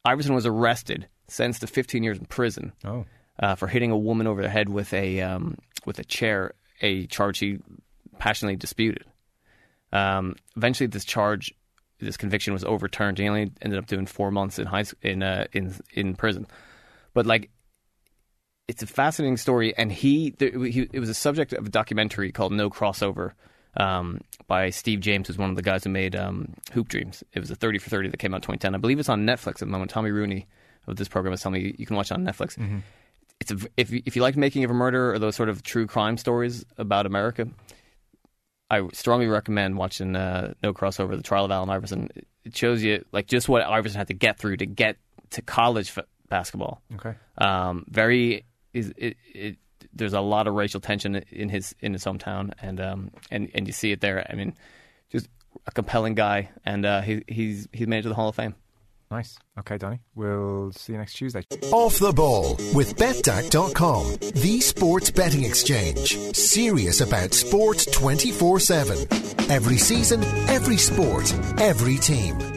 Iverson 0.05 0.35
was 0.35 0.47
arrested, 0.47 1.09
sentenced 1.29 1.61
to 1.63 1.67
15 1.67 2.03
years 2.03 2.19
in 2.19 2.27
prison 2.27 2.73
Oh. 2.85 3.05
uh, 3.41 3.55
for 3.57 3.67
hitting 3.67 3.91
a 3.91 3.97
woman 3.99 4.27
over 4.27 4.41
the 4.43 4.49
head 4.49 4.69
with 4.69 4.93
a 4.93 5.21
um, 5.23 5.57
with 5.85 5.99
a 5.99 6.05
chair, 6.05 6.55
a 6.81 7.07
charge 7.07 7.39
he 7.39 7.59
passionately 8.19 8.57
disputed. 8.57 9.05
Um, 9.93 10.37
eventually, 10.57 10.87
this 10.87 11.05
charge, 11.05 11.53
this 12.01 12.17
conviction 12.17 12.53
was 12.53 12.65
overturned. 12.65 13.19
He 13.19 13.29
only 13.29 13.53
ended 13.63 13.79
up 13.79 13.87
doing 13.87 14.07
four 14.07 14.31
months 14.31 14.59
in 14.59 14.67
high 14.67 14.85
in 15.03 15.23
uh, 15.23 15.47
in 15.53 15.75
in 15.93 16.15
prison. 16.15 16.47
But 17.15 17.27
like, 17.27 17.51
it's 18.69 18.83
a 18.83 18.87
fascinating 18.87 19.37
story, 19.37 19.77
and 19.77 19.93
he, 19.93 20.31
there, 20.39 20.51
he 20.65 20.89
it 20.93 21.01
was 21.01 21.09
a 21.09 21.15
subject 21.15 21.53
of 21.53 21.67
a 21.67 21.71
documentary 21.71 22.33
called 22.33 22.53
No 22.53 22.71
Crossover. 22.71 23.33
Um, 23.79 24.23
by 24.47 24.71
Steve 24.71 25.01
James, 25.01 25.27
who's 25.29 25.37
one 25.37 25.51
of 25.51 25.57
the 25.57 25.61
guys 25.63 25.85
who 25.85 25.91
made 25.91 26.17
um, 26.17 26.55
Hoop 26.73 26.89
Dreams. 26.89 27.23
It 27.35 27.41
was 27.41 27.51
a 27.51 27.55
30 27.55 27.79
for 27.79 27.91
30 27.91 28.09
that 28.09 28.17
came 28.17 28.33
out 28.33 28.39
in 28.39 28.41
2010. 28.43 28.75
I 28.75 28.79
believe 28.79 28.99
it's 28.99 29.11
on 29.11 29.27
Netflix 29.27 29.49
at 29.55 29.59
the 29.59 29.67
moment. 29.67 29.91
Tommy 29.91 30.11
Rooney 30.11 30.47
of 30.87 30.97
this 30.97 31.09
program 31.09 31.35
is 31.35 31.43
telling 31.43 31.63
me 31.63 31.75
you 31.77 31.85
can 31.85 31.95
watch 31.95 32.11
it 32.11 32.15
on 32.15 32.25
Netflix 32.25 32.57
it's 33.39 33.51
a, 33.53 33.57
if 33.77 33.91
you- 33.91 34.03
if 34.07 34.17
you 34.17 34.23
like 34.23 34.35
making 34.35 34.65
of 34.65 34.71
a 34.71 34.75
murder 34.75 35.13
or 35.13 35.19
those 35.19 35.37
sort 35.37 35.51
of 35.51 35.63
true 35.63 35.87
crime 35.87 36.17
stories 36.17 36.65
about 36.79 37.05
America, 37.05 37.49
I 38.71 38.89
strongly 38.95 39.27
recommend 39.27 39.77
watching 39.77 40.17
uh, 40.17 40.55
No 40.63 40.73
Crossover: 40.73 41.15
The 41.17 41.23
Trial 41.23 41.45
of 41.45 41.51
Allen 41.51 41.69
Iverson. 41.71 42.09
It 42.45 42.57
shows 42.57 42.83
you 42.83 43.05
like 43.13 43.27
just 43.27 43.49
what 43.49 43.63
Iverson 43.63 43.99
had 43.99 44.09
to 44.09 44.15
get 44.15 44.39
through 44.39 44.57
to 44.59 44.67
get 44.67 44.97
to 45.31 45.43
college 45.43 45.93
f- 45.97 46.07
basketball. 46.29 46.81
Okay. 46.95 47.15
Um, 47.39 47.85
very 47.89 48.45
is 48.77 48.93
it, 48.97 49.17
it. 49.35 49.57
There's 49.93 50.13
a 50.13 50.21
lot 50.21 50.47
of 50.47 50.55
racial 50.55 50.81
tension 50.81 51.17
in 51.31 51.49
his 51.49 51.75
in 51.81 51.93
his 51.93 52.05
hometown, 52.05 52.53
and 52.61 52.81
um, 52.81 53.11
and 53.31 53.51
and 53.55 53.67
you 53.67 53.73
see 53.73 53.93
it 53.93 54.01
there. 54.01 54.27
I 54.31 54.35
mean, 54.35 54.55
just 55.11 55.29
a 55.67 55.73
compelling 55.73 56.15
guy, 56.15 56.51
and 56.65 56.85
uh, 56.85 57.01
he 57.01 57.23
he's 57.27 57.69
he's 57.73 57.87
made 57.87 58.01
it 58.01 58.03
to 58.03 58.09
the 58.11 58.15
Hall 58.15 58.29
of 58.29 58.37
Fame. 58.37 58.55
Nice. 59.11 59.39
Okay, 59.57 59.79
Donny. 59.79 60.01
We'll 60.17 60.73
see 60.73 60.93
you 60.93 60.99
next 60.99 61.15
Tuesday. 61.15 61.45
Off 61.71 61.99
the 61.99 62.13
ball 62.13 62.57
with 62.75 62.97
betDAC.com, 62.97 64.17
the 64.35 64.61
sports 64.61 65.11
betting 65.11 65.45
exchange. 65.45 66.19
Serious 66.35 67.01
about 67.01 67.33
sport 67.33 67.87
24 67.93 68.61
7. 68.61 68.99
Every 69.49 69.79
season, 69.79 70.25
every 70.49 70.77
sport, 70.77 71.33
every 71.59 71.97
team. 71.97 72.56